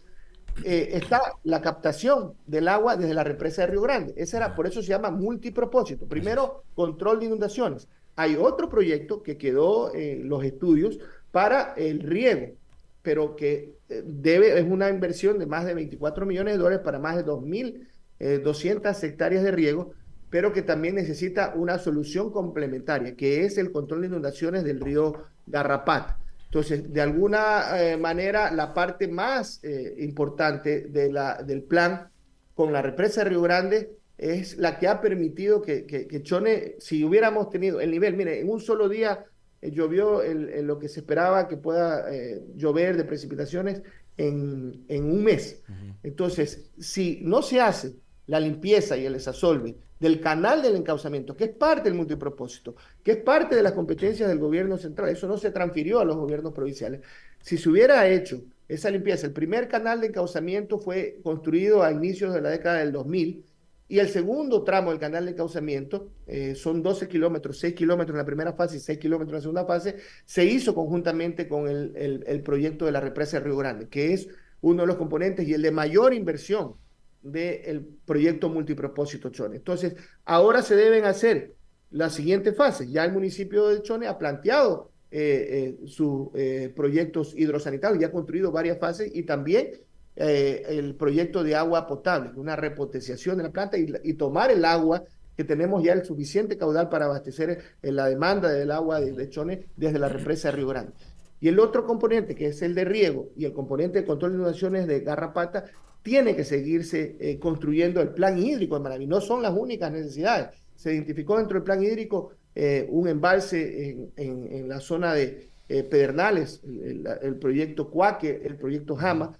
eh, 0.63 0.89
está 0.93 1.21
la 1.43 1.61
captación 1.61 2.33
del 2.47 2.67
agua 2.67 2.95
desde 2.95 3.13
la 3.13 3.23
represa 3.23 3.61
de 3.61 3.67
Río 3.67 3.81
Grande. 3.81 4.15
Ese 4.17 4.37
era, 4.37 4.55
por 4.55 4.65
eso 4.65 4.81
se 4.81 4.87
llama 4.87 5.11
multipropósito. 5.11 6.07
Primero, 6.07 6.63
control 6.73 7.19
de 7.19 7.25
inundaciones. 7.27 7.87
Hay 8.15 8.35
otro 8.35 8.69
proyecto 8.69 9.21
que 9.23 9.37
quedó 9.37 9.93
en 9.93 10.29
los 10.29 10.43
estudios 10.43 10.99
para 11.31 11.73
el 11.75 11.99
riego, 11.99 12.53
pero 13.01 13.35
que 13.35 13.75
eh, 13.89 14.03
debe, 14.05 14.57
es 14.57 14.65
una 14.65 14.89
inversión 14.89 15.37
de 15.37 15.45
más 15.45 15.65
de 15.65 15.73
24 15.73 16.25
millones 16.25 16.53
de 16.53 16.57
dólares 16.57 16.79
para 16.83 16.97
más 16.97 17.17
de 17.17 17.25
2.200 17.25 19.03
eh, 19.03 19.07
hectáreas 19.07 19.43
de 19.43 19.51
riego, 19.51 19.91
pero 20.29 20.53
que 20.53 20.61
también 20.61 20.95
necesita 20.95 21.53
una 21.55 21.77
solución 21.77 22.31
complementaria, 22.31 23.15
que 23.15 23.43
es 23.43 23.57
el 23.57 23.71
control 23.71 24.01
de 24.01 24.07
inundaciones 24.07 24.63
del 24.63 24.79
río 24.79 25.13
Garrapat. 25.45 26.17
Entonces, 26.45 26.91
de 26.91 27.01
alguna 27.01 27.81
eh, 27.81 27.97
manera, 27.97 28.49
la 28.51 28.73
parte 28.73 29.09
más 29.09 29.61
importante 29.97 30.87
del 30.87 31.63
plan 31.63 32.07
con 32.53 32.71
la 32.71 32.81
represa 32.81 33.23
de 33.23 33.29
Río 33.29 33.41
Grande 33.41 33.91
es 34.17 34.57
la 34.57 34.79
que 34.79 34.87
ha 34.87 35.01
permitido 35.01 35.61
que, 35.61 35.85
que, 35.85 36.23
Chone, 36.23 36.75
si 36.79 37.03
hubiéramos 37.03 37.49
tenido 37.49 37.81
el 37.81 37.91
nivel, 37.91 38.15
mire, 38.15 38.39
en 38.39 38.49
un 38.49 38.59
solo 38.59 38.87
día 38.87 39.25
eh, 39.61 39.71
llovió 39.71 40.21
el, 40.21 40.65
lo 40.65 40.79
que 40.79 40.87
se 40.87 41.01
esperaba 41.01 41.47
que 41.47 41.57
pueda 41.57 42.09
llover 42.55 42.97
de 42.97 43.03
precipitaciones 43.03 43.81
en, 44.17 44.85
en 44.87 45.05
un 45.05 45.23
mes. 45.23 45.61
Entonces, 46.03 46.71
si 46.79 47.19
no 47.23 47.41
se 47.41 47.59
hace 47.59 47.95
la 48.27 48.39
limpieza 48.39 48.97
y 48.97 49.05
el 49.05 49.13
desasolve 49.13 49.75
del 49.99 50.19
canal 50.19 50.61
del 50.61 50.75
encauzamiento, 50.75 51.35
que 51.35 51.45
es 51.45 51.49
parte 51.51 51.89
del 51.89 51.97
multipropósito, 51.97 52.75
que 53.03 53.11
es 53.11 53.17
parte 53.17 53.55
de 53.55 53.63
las 53.63 53.73
competencias 53.73 54.27
del 54.27 54.39
gobierno 54.39 54.77
central. 54.77 55.09
Eso 55.09 55.27
no 55.27 55.37
se 55.37 55.51
transfirió 55.51 55.99
a 55.99 56.05
los 56.05 56.17
gobiernos 56.17 56.53
provinciales. 56.53 57.01
Si 57.41 57.57
se 57.57 57.69
hubiera 57.69 58.07
hecho 58.07 58.41
esa 58.67 58.89
limpieza, 58.89 59.27
el 59.27 59.33
primer 59.33 59.67
canal 59.67 60.01
de 60.01 60.07
encauzamiento 60.07 60.79
fue 60.79 61.19
construido 61.23 61.83
a 61.83 61.91
inicios 61.91 62.33
de 62.33 62.41
la 62.41 62.49
década 62.49 62.79
del 62.79 62.91
2000 62.91 63.45
y 63.87 63.99
el 63.99 64.09
segundo 64.09 64.63
tramo 64.63 64.89
del 64.89 64.99
canal 64.99 65.25
de 65.25 65.31
encauzamiento, 65.31 66.09
eh, 66.25 66.55
son 66.55 66.81
12 66.81 67.07
kilómetros, 67.07 67.59
6 67.59 67.75
kilómetros 67.75 68.15
en 68.15 68.17
la 68.17 68.25
primera 68.25 68.53
fase 68.53 68.77
y 68.77 68.79
6 68.79 68.97
kilómetros 68.97 69.29
en 69.29 69.35
la 69.35 69.41
segunda 69.41 69.65
fase, 69.65 69.97
se 70.25 70.43
hizo 70.43 70.73
conjuntamente 70.73 71.47
con 71.47 71.67
el, 71.67 72.23
el 72.25 72.41
proyecto 72.41 72.85
de 72.85 72.91
la 72.91 72.99
represa 72.99 73.37
de 73.37 73.45
Río 73.45 73.57
Grande, 73.57 73.87
que 73.87 74.13
es 74.13 74.27
uno 74.61 74.81
de 74.83 74.87
los 74.87 74.95
componentes 74.95 75.47
y 75.47 75.53
el 75.53 75.61
de 75.61 75.69
mayor 75.69 76.15
inversión 76.15 76.73
del 77.21 77.85
proyecto 78.05 78.49
multipropósito 78.49 79.29
Chone. 79.29 79.57
Entonces, 79.57 79.95
ahora 80.25 80.63
se 80.63 80.75
deben 80.75 81.05
hacer 81.05 81.53
las 81.91 82.13
siguientes 82.15 82.55
fases. 82.55 82.91
Ya 82.91 83.05
el 83.05 83.13
municipio 83.13 83.67
de 83.67 83.83
Chone 83.83 84.07
ha 84.07 84.17
planteado 84.17 84.91
eh, 85.11 85.75
eh, 85.81 85.87
sus 85.87 86.29
proyectos 86.75 87.35
hidrosanitarios, 87.37 88.01
ya 88.01 88.07
ha 88.07 88.11
construido 88.11 88.51
varias 88.51 88.79
fases 88.79 89.11
y 89.13 89.23
también 89.23 89.84
el 90.15 90.95
proyecto 90.95 91.43
de 91.43 91.55
agua 91.55 91.87
potable, 91.87 92.31
una 92.35 92.55
repotenciación 92.55 93.37
de 93.37 93.43
la 93.43 93.51
planta 93.51 93.77
y, 93.77 94.13
tomar 94.13 94.49
el 94.49 94.63
agua 94.63 95.03
que 95.35 95.43
tenemos 95.43 95.83
ya 95.83 95.91
el 95.91 96.05
suficiente 96.05 96.57
caudal 96.57 96.87
para 96.87 97.05
abastecer 97.05 97.61
la 97.81 98.07
demanda 98.07 98.49
del 98.49 98.71
agua 98.71 99.01
de, 99.01 99.29
Chone 99.29 99.65
desde 99.75 99.99
la 99.99 100.07
represa 100.07 100.49
de 100.49 100.57
Río 100.57 100.67
Grande. 100.69 100.93
Y 101.41 101.49
el 101.49 101.59
otro 101.59 101.85
componente, 101.85 102.33
que 102.33 102.47
es 102.47 102.61
el 102.61 102.73
de 102.73 102.85
riego, 102.85 103.29
y 103.35 103.45
el 103.45 103.53
componente 103.53 103.99
de 103.99 104.05
control 104.05 104.31
de 104.31 104.37
inundaciones 104.37 104.87
de 104.87 105.01
Garrapata, 105.01 105.65
tiene 106.05 106.35
que 106.35 106.43
seguirse 106.43 107.17
eh, 107.19 107.39
construyendo 107.39 107.99
el 107.99 108.09
plan 108.09 108.37
hídrico 108.37 108.75
de 108.75 108.83
Manaví. 108.83 109.07
No 109.07 109.21
son 109.21 109.41
las 109.41 109.53
únicas 109.57 109.91
necesidades. 109.91 110.49
Se 110.75 110.93
identificó 110.93 111.37
dentro 111.37 111.55
del 111.55 111.63
plan 111.63 111.83
hídrico 111.83 112.31
eh, 112.53 112.85
un 112.89 113.07
embalse 113.07 114.09
en, 114.15 114.69
la 114.69 114.79
zona 114.79 115.13
de, 115.15 115.49
Pedernales, 115.67 116.61
el, 116.63 117.37
proyecto 117.37 117.89
Cuaque, 117.89 118.43
el 118.45 118.55
proyecto 118.55 118.95
Jama, 118.95 119.35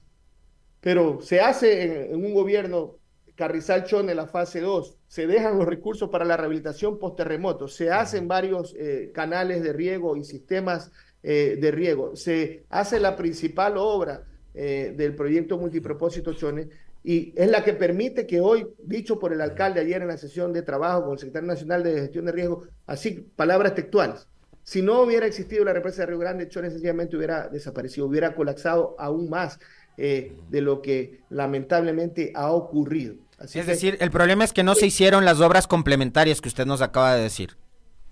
pero 0.86 1.20
se 1.20 1.40
hace 1.40 2.12
en, 2.12 2.24
un 2.24 2.36
gobierno 2.36 2.98
Carrizal 3.34 3.86
Chone 3.86 4.14
la 4.14 4.28
fase 4.28 4.62
2, 4.62 5.00
se 5.08 5.26
dejan 5.26 5.58
los 5.58 5.68
recursos 5.68 6.12
para 6.12 6.26
la 6.26 6.38
rehabilitación 6.38 7.00
post-terremoto, 7.00 7.68
se 7.68 7.90
hacen 7.90 8.28
varios 8.28 8.76
canales 9.12 9.64
de 9.64 9.74
riego 9.74 10.16
y 10.16 10.24
sistemas 10.24 10.92
de 11.24 11.72
riego, 11.72 12.16
se 12.16 12.66
hace 12.70 13.00
la 13.00 13.16
principal 13.16 13.78
obra 13.78 14.26
del 14.54 15.16
proyecto 15.16 15.58
multipropósito 15.58 16.34
Chone 16.34 16.70
y 17.04 17.34
es 17.36 17.50
la 17.50 17.64
que 17.64 17.74
permite 17.74 18.26
que 18.26 18.40
hoy, 18.40 18.68
dicho 18.84 19.20
por 19.20 19.34
el 19.34 19.42
alcalde 19.42 19.80
ayer 19.80 20.02
en 20.02 20.08
la 20.08 20.18
sesión 20.18 20.54
de 20.54 20.62
trabajo 20.62 21.04
con 21.04 21.14
el 21.14 21.20
secretario 21.20 21.48
nacional 21.48 21.84
de 21.84 22.02
gestión 22.02 22.26
de 22.26 22.32
riesgo, 22.32 22.68
así, 22.86 23.28
palabras 23.36 23.76
textuales, 23.76 24.28
si 24.66 24.82
no 24.82 25.02
hubiera 25.02 25.28
existido 25.28 25.64
la 25.64 25.74
represa 25.74 26.02
de 26.02 26.08
Río 26.08 26.18
Grande, 26.18 26.50
Chone 26.50 26.72
sencillamente 26.72 27.16
hubiera 27.16 27.48
desaparecido, 27.50 28.08
hubiera 28.08 28.34
colapsado 28.34 28.96
aún 28.98 29.30
más 29.30 29.60
eh, 29.96 30.36
de 30.50 30.62
lo 30.62 30.82
que 30.82 31.22
lamentablemente 31.30 32.32
ha 32.34 32.52
ocurrido. 32.52 33.14
es 33.40 33.68
decir, 33.68 33.96
el 34.00 34.10
problema 34.10 34.44
es 34.44 34.54
que 34.54 34.64
no 34.64 34.74
se 34.74 34.88
hicieron 34.88 35.24
las 35.24 35.40
obras 35.40 35.68
complementarias 35.68 36.42
que 36.42 36.50
usted 36.50 36.66
nos 36.66 36.82
acaba 36.82 37.16
de 37.16 37.22
decir. 37.22 37.58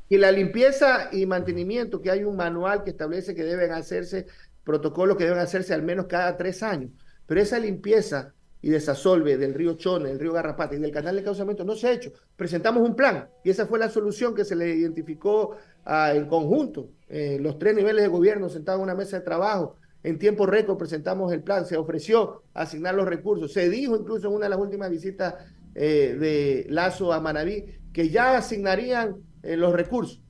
Y 0.10 0.18
la 0.20 0.32
limpieza 0.32 1.10
y 1.12 1.26
mantenimiento, 1.26 2.04
que 2.04 2.12
hay 2.12 2.24
un 2.24 2.36
manual 2.36 2.84
que 2.84 2.92
establece 2.92 3.34
que 3.34 3.44
deben 3.44 3.72
hacerse, 3.72 4.28
protocolos 4.64 5.18
que 5.18 5.24
deben 5.24 5.40
hacerse 5.40 5.74
al 5.74 5.82
menos 5.82 6.06
cada 6.06 6.38
tres 6.38 6.62
años. 6.62 6.92
Pero 7.26 7.42
esa 7.42 7.58
limpieza 7.58 8.36
y 8.64 8.70
desasolve 8.70 9.38
del 9.38 9.54
río 9.54 9.74
Chone, 9.74 10.08
del 10.08 10.20
río 10.20 10.32
Garrapata 10.32 10.74
y 10.74 10.80
del 10.80 10.90
canal 10.90 11.18
de 11.18 11.24
causamiento 11.24 11.66
no 11.66 11.76
se 11.76 11.88
ha 11.88 11.92
hecho. 11.92 12.14
Presentamos 12.38 12.88
un 12.88 12.96
plan 12.96 13.28
y 13.44 13.50
esa 13.50 13.68
fue 13.68 13.78
la 13.78 13.90
solución 13.90 14.34
que 14.34 14.46
se 14.46 14.56
le 14.56 14.74
identificó 14.74 15.58
ah, 15.84 16.14
en 16.16 16.28
conjunto. 16.28 16.88
Eh, 17.10 17.38
los 17.42 17.60
tres 17.60 17.76
niveles 17.76 18.04
de 18.04 18.08
gobierno 18.08 18.48
sentados 18.48 18.80
en 18.80 18.86
una 18.86 18.96
mesa 18.96 19.20
de 19.20 19.26
trabajo. 19.26 19.76
En 20.02 20.18
tiempo 20.18 20.46
récord 20.46 20.78
presentamos 20.78 21.34
el 21.34 21.44
plan, 21.44 21.66
se 21.66 21.76
ofreció 21.76 22.44
asignar 22.54 22.96
los 22.96 23.06
recursos. 23.06 23.52
Se 23.52 23.70
dijo 23.70 23.98
incluso 23.98 24.30
en 24.30 24.36
una 24.36 24.46
de 24.46 24.52
las 24.52 24.60
últimas 24.60 24.90
visitas 24.90 25.36
eh, 25.76 26.16
de 26.18 26.66
Lazo 26.70 27.12
a 27.12 27.20
Manabí 27.20 27.66
que 27.92 28.08
ya 28.08 28.38
asignarían 28.38 29.18
eh, 29.44 29.58
los 29.58 29.74
recursos. 29.74 30.22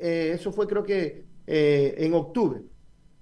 eso 0.00 0.50
fue 0.50 0.66
creo 0.66 0.82
que 0.82 1.26
en 1.46 2.12
octubre. 2.12 2.60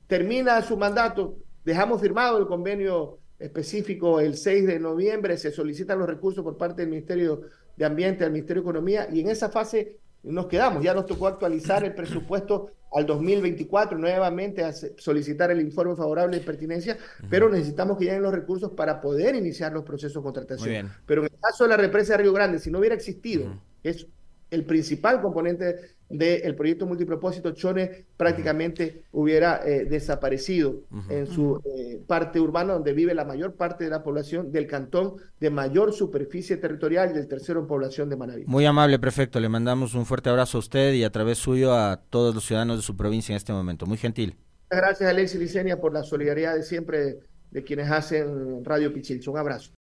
Termina 0.07 0.62
su 0.62 0.79
mandato, 0.79 1.37
dejamos 1.62 2.01
firmado 2.01 2.38
el 2.38 2.47
convenio 2.47 3.19
específico 3.38 4.20
el 4.20 4.37
6 4.37 4.66
de 4.66 4.79
noviembre, 4.79 5.37
se 5.37 5.51
solicitan 5.51 5.99
los 5.99 6.09
recursos 6.09 6.42
por 6.42 6.57
parte 6.57 6.83
del 6.83 6.90
Ministerio 6.90 7.42
de 7.77 7.85
Ambiente, 7.85 8.25
del 8.25 8.33
Ministerio 8.33 8.62
de 8.62 8.68
Economía, 8.68 9.09
y 9.12 9.20
en 9.20 9.29
esa 9.29 9.49
fase 9.51 9.99
nos 10.22 10.46
quedamos. 10.46 10.83
Ya 10.83 10.94
nos 10.94 11.07
tocó 11.07 11.27
actualizar 11.27 11.85
el 11.85 11.94
presupuesto 11.94 12.70
al 12.92 13.05
2024, 13.05 13.99
nuevamente 13.99 14.64
a 14.64 14.72
solicitar 14.72 15.51
el 15.51 15.61
informe 15.61 15.94
favorable 15.96 16.38
de 16.38 16.44
pertinencia, 16.44 16.96
pero 17.29 17.49
necesitamos 17.51 17.99
que 17.99 18.05
lleguen 18.05 18.22
los 18.22 18.33
recursos 18.33 18.72
para 18.72 19.01
poder 19.01 19.35
iniciar 19.35 19.72
los 19.72 19.85
procesos 19.85 20.14
de 20.14 20.22
contratación. 20.22 20.92
Pero 21.05 21.22
en 21.22 21.33
el 21.33 21.40
caso 21.40 21.64
de 21.64 21.70
la 21.70 21.77
represa 21.77 22.14
de 22.14 22.22
Río 22.22 22.33
Grande, 22.33 22.59
si 22.59 22.70
no 22.70 22.79
hubiera 22.79 22.94
existido, 22.94 23.61
es 23.83 24.07
el 24.51 24.65
principal 24.65 25.21
componente 25.21 25.97
del 26.09 26.55
proyecto 26.55 26.87
multipropósito 26.87 27.51
Chone 27.53 28.07
prácticamente 28.17 29.03
hubiera 29.11 29.61
eh, 29.67 29.87
desaparecido 29.87 30.85
en 31.09 31.27
su 31.27 31.61
eh, 31.65 32.01
parte 32.07 32.39
urbana 32.39 32.75
donde 32.75 32.93
vive 32.93 33.13
la 33.13 33.25
mayor 33.25 33.55
parte 33.55 33.85
de 33.85 33.91
la 33.91 34.05
población 34.05 34.53
del 34.53 34.69
cantón 34.69 35.17
de 35.41 35.51
mayor 35.51 35.93
superficie 35.93 36.57
territorial 36.59 37.11
y 37.11 37.15
del 37.15 37.27
tercero 37.27 37.61
en 37.61 37.67
población 37.67 38.09
de 38.09 38.17
Manaví. 38.17 38.45
Muy 38.47 38.65
amable, 38.67 39.01
prefecto. 39.01 39.41
Le 39.41 39.49
mandamos 39.49 39.95
un 39.95 40.07
fuerte 40.07 40.31
abrazo 40.31 40.59
a 40.59 40.61
usted 40.61 40.93
y 40.93 41.03
a 41.03 41.11
través 41.11 41.39
suyo 41.39 41.75
a 41.75 42.01
todos 42.09 42.35
los 42.35 42.45
ciudadanos 42.45 42.77
de 42.77 42.83
su 42.83 42.97
provincia 42.97 43.33
en 43.33 43.39
este 43.39 43.53
momento. 43.53 43.87
Muy 43.87 43.99
gentil. 43.99 44.37
Muchas 44.71 44.85
gracias, 44.85 45.11
Alexis 45.11 45.41
Licenia, 45.41 45.81
por 45.81 45.93
la 45.93 46.05
solidaridad 46.05 46.55
de 46.55 46.63
siempre 46.63 47.19
de 47.51 47.65
quienes 47.65 47.91
hacen 47.91 48.65
Radio 48.65 48.93
Pichilcho. 48.93 49.33
Un 49.33 49.39
abrazo. 49.39 49.76